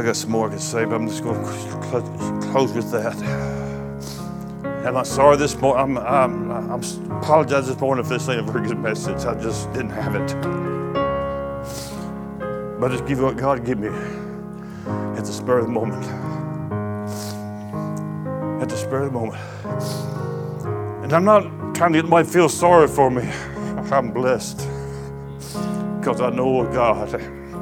I 0.01 0.03
got 0.03 0.17
some 0.17 0.31
more 0.31 0.47
I 0.47 0.51
can 0.53 0.59
say, 0.59 0.87
but 0.87 0.95
I'm 0.95 1.07
just 1.07 1.23
going 1.23 1.45
to 1.45 2.49
close 2.53 2.73
with 2.73 2.91
that. 2.91 3.15
And 4.87 4.97
I'm 4.97 5.05
sorry 5.05 5.37
this 5.37 5.55
morning. 5.57 5.99
I'm, 5.99 6.51
I'm, 6.51 6.73
I'm 6.73 7.13
apologize 7.19 7.67
this 7.67 7.79
morning 7.79 8.03
if 8.03 8.09
this 8.09 8.27
ain't 8.31 8.41
a 8.41 8.51
very 8.51 8.67
good 8.67 8.79
message. 8.79 9.27
I 9.27 9.39
just 9.39 9.71
didn't 9.75 9.91
have 9.91 10.15
it. 10.15 10.35
But 12.81 12.93
just 12.93 13.05
give 13.05 13.21
what 13.21 13.37
God 13.37 13.63
gave 13.63 13.79
me 13.79 13.89
at 15.19 15.27
the 15.27 15.33
spur 15.35 15.59
of 15.59 15.67
the 15.67 15.71
moment. 15.71 16.03
At 18.63 18.71
the 18.71 18.77
spur 18.79 19.03
of 19.03 19.13
the 19.13 19.19
moment. 19.19 19.43
And 21.05 21.13
I'm 21.13 21.27
not 21.27 21.43
trying 21.75 21.93
to 21.93 22.01
get 22.01 22.09
to 22.09 22.25
feel 22.25 22.49
sorry 22.49 22.89
for 22.89 23.11
me. 23.11 23.31
I'm 23.93 24.13
blessed 24.13 24.67
because 25.99 26.23
I 26.23 26.31
know 26.31 26.67
a 26.67 26.73
God 26.73 27.11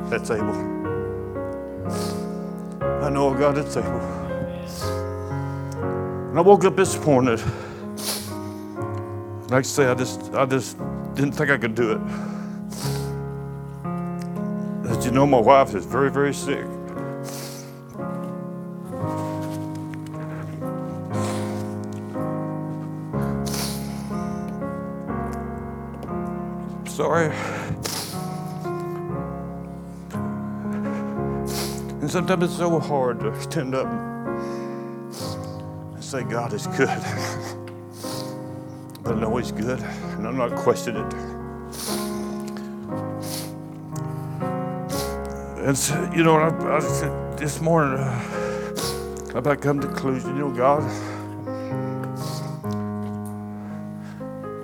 that's 0.09 0.31
able. 0.31 0.78
I 3.19 3.21
know 3.21 3.35
a 3.35 3.37
God 3.37 3.57
that's 3.57 3.77
able. 3.77 4.01
And 6.31 6.39
I 6.39 6.41
woke 6.41 6.65
up 6.65 6.77
this 6.77 6.97
morning. 7.05 7.37
Like 9.49 9.53
I 9.53 9.63
say, 9.63 9.87
I 9.87 9.95
just, 9.95 10.33
I 10.35 10.47
just 10.47 10.79
didn't 11.17 11.33
think 11.33 11.51
I 11.51 11.59
could 11.59 11.75
do 11.75 11.95
it. 11.95 12.01
As 14.89 15.05
you 15.05 15.11
know, 15.11 15.27
my 15.27 15.41
wife 15.41 15.75
is 15.75 15.85
very, 15.85 16.13
very 16.13 16.33
sick. 16.33 16.65
Sorry. 26.87 27.58
And 32.09 32.13
sometimes 32.15 32.45
it's 32.45 32.57
so 32.57 32.81
hard 32.81 33.21
to 33.21 33.39
stand 33.43 33.75
up 33.75 33.87
and 33.87 35.15
say, 36.03 36.23
God 36.23 36.55
is 36.55 36.67
good. 36.69 36.89
but 39.03 39.15
I 39.15 39.21
know 39.21 39.37
He's 39.37 39.53
good, 39.53 39.79
and 39.79 40.27
I'm 40.27 40.39
not 40.39 40.57
questioning 40.57 41.05
it. 41.05 41.13
And 45.67 45.77
so, 45.77 46.11
you 46.17 46.25
know, 46.25 46.37
I, 46.37 46.77
I 46.77 46.81
said 46.81 47.37
this 47.37 47.61
morning, 47.61 47.99
uh, 47.99 48.75
about 49.35 49.61
come 49.61 49.79
to 49.81 49.89
conclusion, 49.89 50.35
you 50.35 50.49
know, 50.49 50.51
God, 50.51 50.83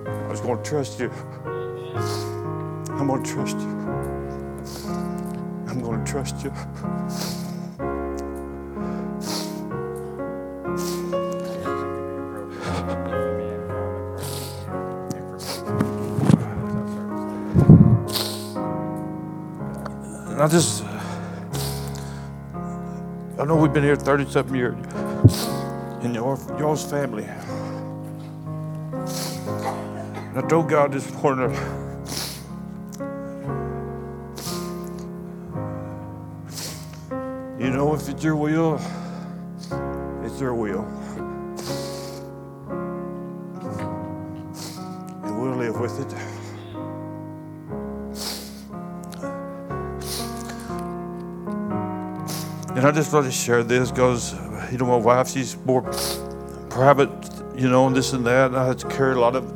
I 0.06 0.28
was 0.30 0.40
going 0.40 0.56
to 0.56 0.64
trust 0.64 0.98
you. 0.98 1.10
I'm 2.94 3.06
going 3.06 3.22
to 3.22 3.30
trust 3.30 3.58
you. 3.58 3.68
I'm 5.68 5.82
going 5.82 6.02
to 6.02 6.10
trust 6.10 6.42
you. 6.42 6.50
And 20.34 20.42
I 20.42 20.48
just, 20.48 20.82
I 23.38 23.44
know 23.44 23.54
we've 23.54 23.72
been 23.72 23.84
here 23.84 23.94
37 23.94 24.52
years 24.52 24.74
in 26.02 26.12
your, 26.12 26.36
y'all's 26.58 26.84
family. 26.90 27.22
And 30.16 30.36
I 30.36 30.42
told 30.48 30.68
God 30.68 30.90
this 30.92 31.08
morning, 31.22 31.52
you 37.60 37.70
know, 37.70 37.94
if 37.94 38.08
it's 38.08 38.24
your 38.24 38.34
will, 38.34 38.80
it's 40.24 40.40
your 40.40 40.54
will. 40.54 40.84
And 45.22 45.40
we'll 45.40 45.54
live 45.54 45.78
with 45.78 46.00
it. 46.00 46.33
And 52.84 52.92
I 52.92 52.96
just 53.00 53.14
wanted 53.14 53.28
to 53.28 53.32
share 53.32 53.62
this 53.62 53.90
because, 53.90 54.34
you 54.70 54.76
know, 54.76 54.84
my 54.84 54.96
wife, 54.96 55.30
she's 55.30 55.56
more 55.64 55.80
private, 56.68 57.08
you 57.56 57.70
know, 57.70 57.86
and 57.86 57.96
this 57.96 58.12
and 58.12 58.26
that. 58.26 58.48
And 58.48 58.58
I 58.58 58.66
had 58.66 58.78
to 58.80 58.88
carry 58.88 59.14
a 59.14 59.18
lot 59.18 59.34
of 59.34 59.50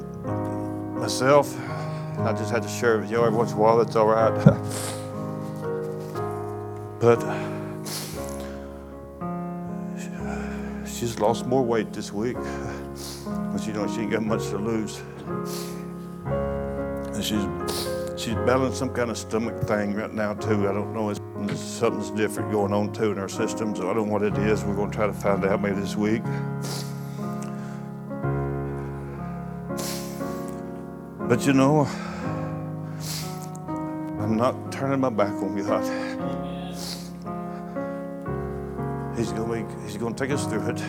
myself. 0.94 1.54
I 2.20 2.32
just 2.32 2.50
had 2.50 2.62
to 2.62 2.68
share 2.70 2.94
it 2.94 3.00
with 3.02 3.10
you 3.10 3.22
every 3.22 3.36
once 3.36 3.52
in 3.52 3.58
a 3.58 3.60
while. 3.60 3.76
That's 3.76 3.96
all 3.96 4.06
right. 4.06 4.32
but 7.00 7.20
she's 10.88 11.18
lost 11.18 11.44
more 11.44 11.62
weight 11.62 11.92
this 11.92 12.10
week. 12.10 12.38
But 13.26 13.66
you 13.66 13.74
know, 13.74 13.86
she 13.94 14.00
ain't 14.00 14.12
got 14.12 14.22
much 14.22 14.48
to 14.48 14.56
lose. 14.56 15.02
And 16.24 17.22
she's 17.22 17.44
she's 18.28 18.36
battling 18.44 18.74
some 18.74 18.90
kind 18.90 19.10
of 19.10 19.16
stomach 19.16 19.58
thing 19.62 19.94
right 19.94 20.12
now 20.12 20.34
too. 20.34 20.68
I 20.68 20.72
don't 20.72 20.92
know. 20.92 21.08
It's 21.08 21.20
something's 21.58 22.10
different 22.10 22.52
going 22.52 22.74
on 22.74 22.92
too 22.92 23.12
in 23.12 23.16
her 23.16 23.28
system. 23.28 23.74
So 23.74 23.90
I 23.90 23.94
don't 23.94 24.06
know 24.06 24.12
what 24.12 24.22
it 24.22 24.36
is. 24.36 24.64
We're 24.64 24.74
going 24.74 24.90
to 24.90 24.96
try 24.96 25.06
to 25.06 25.14
find 25.14 25.42
out 25.46 25.62
maybe 25.62 25.80
this 25.80 25.96
week. 25.96 26.22
But 31.26 31.46
you 31.46 31.54
know, 31.54 31.86
I'm 34.20 34.36
not 34.36 34.72
turning 34.72 35.00
my 35.00 35.10
back 35.10 35.32
on 35.32 35.56
God. 35.56 35.84
He's 39.16 39.32
going 39.32 39.66
to 39.66 39.82
He's 39.84 39.96
going 39.96 40.14
to 40.14 40.24
take 40.24 40.34
us 40.34 40.46
through 40.46 40.68
it, 40.68 40.80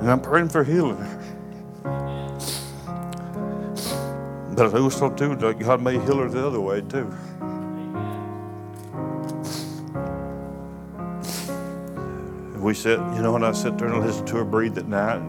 and 0.00 0.10
I'm 0.10 0.20
praying 0.20 0.48
for 0.48 0.64
healing. 0.64 1.19
But 4.60 4.74
also 4.74 5.08
too 5.08 5.34
God 5.36 5.80
may 5.80 5.94
heal 5.94 6.18
her 6.18 6.28
the 6.28 6.46
other 6.46 6.60
way 6.60 6.82
too. 6.82 7.10
We 12.58 12.74
sit, 12.74 12.98
you 12.98 13.22
know, 13.22 13.32
when 13.32 13.42
I 13.42 13.52
sit 13.52 13.78
there 13.78 13.88
and 13.88 14.04
listen 14.04 14.26
to 14.26 14.36
her 14.36 14.44
breathe 14.44 14.76
at 14.76 14.86
night, 14.86 15.22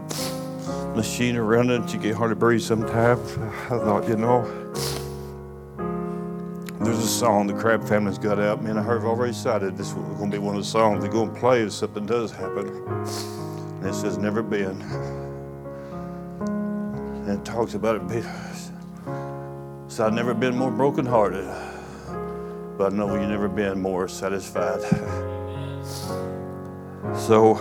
machine 0.94 1.36
around 1.36 1.70
it, 1.70 1.88
she 1.88 1.96
get 1.96 2.14
hard 2.14 2.28
to 2.28 2.36
breathe 2.36 2.60
sometimes. 2.60 3.38
I 3.38 3.78
thought, 3.78 4.06
you 4.06 4.16
know, 4.16 4.44
there's 6.84 6.98
a 6.98 7.08
song 7.08 7.46
the 7.46 7.54
Crabb 7.54 7.88
family's 7.88 8.18
got 8.18 8.38
out. 8.38 8.62
Man, 8.62 8.76
I 8.76 8.82
heard 8.82 9.02
already 9.02 9.32
cited 9.32 9.78
this 9.78 9.94
was 9.94 10.18
going 10.18 10.30
to 10.30 10.36
be 10.36 10.44
one 10.44 10.56
of 10.56 10.60
the 10.60 10.68
songs 10.68 11.02
they're 11.02 11.10
going 11.10 11.32
to 11.32 11.40
play 11.40 11.62
if 11.62 11.72
something 11.72 12.04
does 12.04 12.32
happen. 12.32 12.68
And 12.68 13.86
it 13.86 13.94
says, 13.94 14.18
never 14.18 14.42
been. 14.42 14.82
And 17.22 17.30
it 17.30 17.46
talks 17.46 17.72
about 17.72 17.96
it 17.96 18.06
being. 18.06 18.26
So 19.92 20.06
I've 20.06 20.14
never 20.14 20.32
been 20.32 20.56
more 20.56 20.70
brokenhearted, 20.70 21.44
but 22.78 22.90
I 22.90 22.96
know 22.96 23.14
you've 23.14 23.28
never 23.28 23.46
been 23.46 23.82
more 23.82 24.08
satisfied. 24.08 24.80
So 27.14 27.56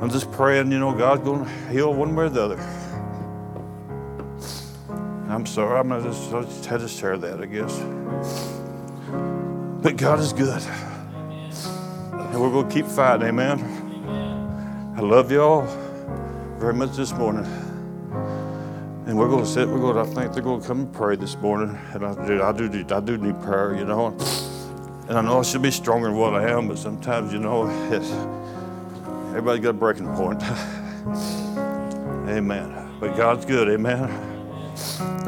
I'm 0.00 0.10
just 0.10 0.32
praying, 0.32 0.72
you 0.72 0.80
know, 0.80 0.92
God's 0.92 1.22
going 1.22 1.44
to 1.44 1.50
heal 1.68 1.94
one 1.94 2.16
way 2.16 2.24
or 2.24 2.28
the 2.28 2.42
other. 2.42 2.58
I'm 5.28 5.46
sorry, 5.46 5.78
I'm 5.78 5.90
just, 6.02 6.32
I 6.32 6.42
just 6.42 6.66
had 6.66 6.80
to 6.80 6.88
share 6.88 7.18
that, 7.18 7.40
I 7.40 7.46
guess. 7.46 7.78
But 9.80 9.96
God 9.96 10.18
is 10.18 10.32
good. 10.32 10.62
And 12.12 12.40
we're 12.40 12.50
going 12.50 12.68
to 12.68 12.74
keep 12.74 12.86
fighting, 12.86 13.28
amen. 13.28 14.94
I 14.96 15.00
love 15.00 15.30
y'all 15.30 15.66
very 16.58 16.74
much 16.74 16.96
this 16.96 17.12
morning. 17.12 17.63
And 19.14 19.20
we're 19.20 19.28
going 19.28 19.44
to 19.44 19.48
sit, 19.48 19.68
we're 19.68 19.78
going 19.78 19.94
to, 19.94 20.00
I 20.00 20.12
think 20.12 20.34
they're 20.34 20.42
going 20.42 20.60
to 20.60 20.66
come 20.66 20.80
and 20.80 20.92
pray 20.92 21.14
this 21.14 21.36
morning. 21.36 21.78
And 21.92 22.04
I 22.04 22.26
do, 22.26 22.42
I 22.42 22.50
do, 22.50 22.84
I 22.90 22.98
do 22.98 23.16
need 23.16 23.40
prayer, 23.42 23.76
you 23.76 23.84
know. 23.84 24.08
And 25.08 25.16
I 25.16 25.20
know 25.20 25.38
I 25.38 25.42
should 25.42 25.62
be 25.62 25.70
stronger 25.70 26.08
than 26.08 26.16
what 26.16 26.34
I 26.34 26.50
am, 26.50 26.66
but 26.66 26.78
sometimes, 26.78 27.32
you 27.32 27.38
know, 27.38 27.68
it's, 27.92 28.10
everybody's 29.28 29.62
got 29.62 29.70
a 29.70 29.72
breaking 29.74 30.12
point. 30.16 30.42
amen. 32.28 32.96
But 32.98 33.16
God's 33.16 33.44
good, 33.46 33.68
amen. 33.68 34.10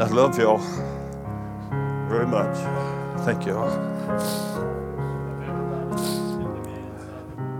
I 0.00 0.08
love 0.08 0.36
y'all 0.36 0.58
very 2.08 2.26
much. 2.26 2.56
Thank 3.24 3.46
y'all. 3.46 3.70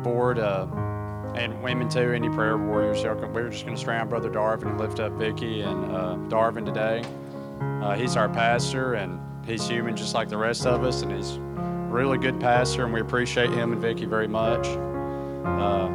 board 0.03 0.41
uh, 0.41 0.67
and 1.37 1.63
women 1.63 1.89
too, 1.89 2.13
any 2.13 2.29
prayer 2.29 2.57
warriors. 2.57 3.05
We're 3.05 3.51
just 3.51 3.65
going 3.65 3.77
to 3.77 3.83
surround 3.83 4.11
Brother 4.11 4.31
Darvin 4.31 4.71
and 4.71 4.81
lift 4.81 5.01
up 5.01 5.13
Vicky 5.13 5.61
and 5.61 5.85
uh, 5.95 6.17
Darvin 6.29 6.65
today. 6.65 7.05
Uh, 7.83 7.95
he's 7.95 8.17
our 8.17 8.29
pastor 8.29 8.95
and 8.95 9.21
he's 9.47 9.69
human 9.69 9.97
just 9.97 10.15
like 10.15 10.29
the 10.29 10.37
rest 10.37 10.67
of 10.67 10.83
us, 10.83 11.03
and 11.03 11.13
he's 11.13 11.37
a 11.37 11.41
really 11.89 12.19
good 12.19 12.41
pastor, 12.41 12.85
and 12.85 12.93
we 12.93 13.01
appreciate 13.01 13.51
him 13.51 13.73
and 13.73 13.81
Vicky 13.81 14.05
very 14.05 14.29
much. 14.29 14.67
Uh, 14.67 15.89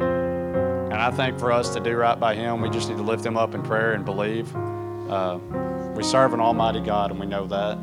and 0.90 0.94
I 0.94 1.10
think 1.10 1.38
for 1.38 1.52
us 1.52 1.72
to 1.74 1.80
do 1.80 1.96
right 1.96 2.18
by 2.18 2.34
him, 2.34 2.60
we 2.60 2.70
just 2.70 2.88
need 2.88 2.96
to 2.96 3.02
lift 3.02 3.24
him 3.24 3.36
up 3.36 3.54
in 3.54 3.62
prayer 3.62 3.92
and 3.92 4.04
believe. 4.04 4.54
Uh, 4.56 5.38
we 5.94 6.02
serve 6.02 6.32
an 6.32 6.40
Almighty 6.40 6.80
God, 6.80 7.10
and 7.10 7.20
we 7.20 7.26
know 7.26 7.46
that. 7.46 7.78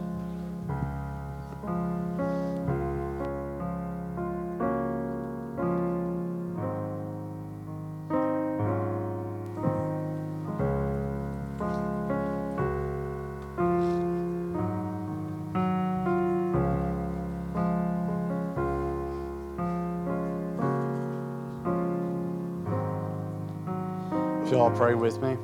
all 24.69 24.75
pray 24.77 24.93
with 24.93 25.21
me? 25.21 25.35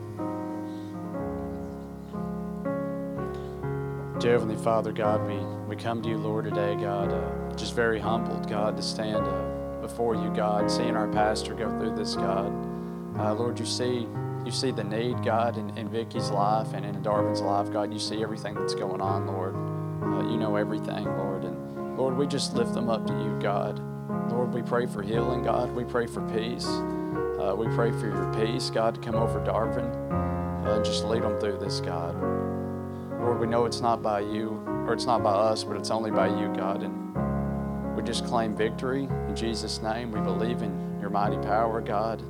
Dear 4.19 4.33
Heavenly 4.33 4.55
Father, 4.55 4.91
God, 4.91 5.27
we, 5.27 5.35
we 5.67 5.75
come 5.75 6.01
to 6.01 6.09
you, 6.09 6.17
Lord, 6.17 6.45
today, 6.45 6.75
God, 6.75 7.11
uh, 7.11 7.55
just 7.55 7.73
very 7.73 7.99
humbled, 7.99 8.49
God, 8.49 8.77
to 8.77 8.83
stand 8.83 9.25
uh, 9.25 9.81
before 9.81 10.15
you, 10.15 10.31
God, 10.35 10.69
seeing 10.69 10.95
our 10.95 11.07
pastor 11.07 11.53
go 11.53 11.69
through 11.79 11.95
this, 11.95 12.15
God. 12.15 12.47
Uh, 13.17 13.33
Lord, 13.33 13.59
you 13.59 13.65
see 13.65 14.07
you 14.45 14.51
see 14.51 14.69
the 14.69 14.83
need, 14.83 15.23
God, 15.23 15.57
in, 15.57 15.75
in 15.75 15.89
Vicky's 15.89 16.29
life 16.29 16.73
and 16.73 16.85
in 16.85 17.01
Darvin's 17.01 17.41
life, 17.41 17.71
God. 17.73 17.91
You 17.91 17.97
see 17.97 18.21
everything 18.21 18.53
that's 18.53 18.75
going 18.75 19.01
on, 19.01 19.25
Lord. 19.25 19.55
Uh, 19.55 20.29
you 20.29 20.37
know 20.37 20.55
everything, 20.55 21.03
Lord. 21.03 21.45
And 21.45 21.97
Lord, 21.97 22.15
we 22.15 22.27
just 22.27 22.53
lift 22.53 22.75
them 22.75 22.87
up 22.87 23.07
to 23.07 23.13
you, 23.13 23.39
God. 23.41 23.81
Lord, 24.31 24.53
we 24.53 24.61
pray 24.61 24.85
for 24.85 25.01
healing, 25.01 25.41
God. 25.41 25.71
We 25.71 25.83
pray 25.83 26.05
for 26.05 26.21
peace. 26.29 26.67
Uh, 27.45 27.53
we 27.53 27.67
pray 27.75 27.91
for 27.91 28.07
your 28.07 28.33
peace, 28.33 28.71
God, 28.71 28.95
to 28.95 29.01
come 29.01 29.15
over 29.15 29.39
Darvin 29.39 30.05
uh, 30.65 30.81
just 30.81 31.05
lead 31.05 31.21
them 31.21 31.39
through 31.39 31.59
this, 31.59 31.79
God. 31.79 32.15
Lord, 33.21 33.39
we 33.39 33.45
know 33.45 33.65
it's 33.65 33.81
not 33.81 34.01
by 34.01 34.21
you, 34.21 34.61
or 34.87 34.93
it's 34.93 35.05
not 35.05 35.21
by 35.21 35.31
us, 35.31 35.63
but 35.63 35.77
it's 35.77 35.91
only 35.91 36.09
by 36.09 36.27
you, 36.27 36.51
God. 36.55 36.81
And 36.81 37.95
we 37.95 38.01
just 38.01 38.25
claim 38.25 38.55
victory 38.55 39.03
in 39.03 39.35
Jesus' 39.35 39.81
name. 39.83 40.11
We 40.11 40.21
believe 40.21 40.63
in 40.63 40.97
your 40.99 41.11
mighty 41.11 41.37
power, 41.37 41.81
God. 41.81 42.21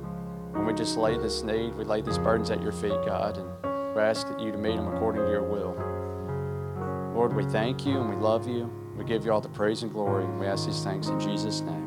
And 0.54 0.66
we 0.66 0.74
just 0.74 0.98
lay 0.98 1.16
this 1.16 1.42
need, 1.42 1.74
we 1.74 1.84
lay 1.84 2.02
these 2.02 2.18
burdens 2.18 2.50
at 2.50 2.62
your 2.62 2.72
feet, 2.72 3.00
God, 3.06 3.38
and 3.38 3.94
we 3.94 4.02
ask 4.02 4.28
that 4.28 4.38
you 4.38 4.52
to 4.52 4.58
meet 4.58 4.76
them 4.76 4.94
according 4.94 5.22
to 5.22 5.30
your 5.30 5.42
will. 5.42 5.74
Lord, 7.14 7.34
we 7.34 7.44
thank 7.44 7.86
you 7.86 7.98
and 7.98 8.10
we 8.10 8.16
love 8.16 8.46
you. 8.46 8.70
We 8.98 9.04
give 9.04 9.24
you 9.24 9.32
all 9.32 9.40
the 9.40 9.48
praise 9.48 9.82
and 9.82 9.90
glory, 9.92 10.24
and 10.24 10.38
we 10.38 10.46
ask 10.46 10.66
these 10.66 10.82
things 10.84 11.08
in 11.08 11.18
Jesus' 11.18 11.62
name. 11.62 11.85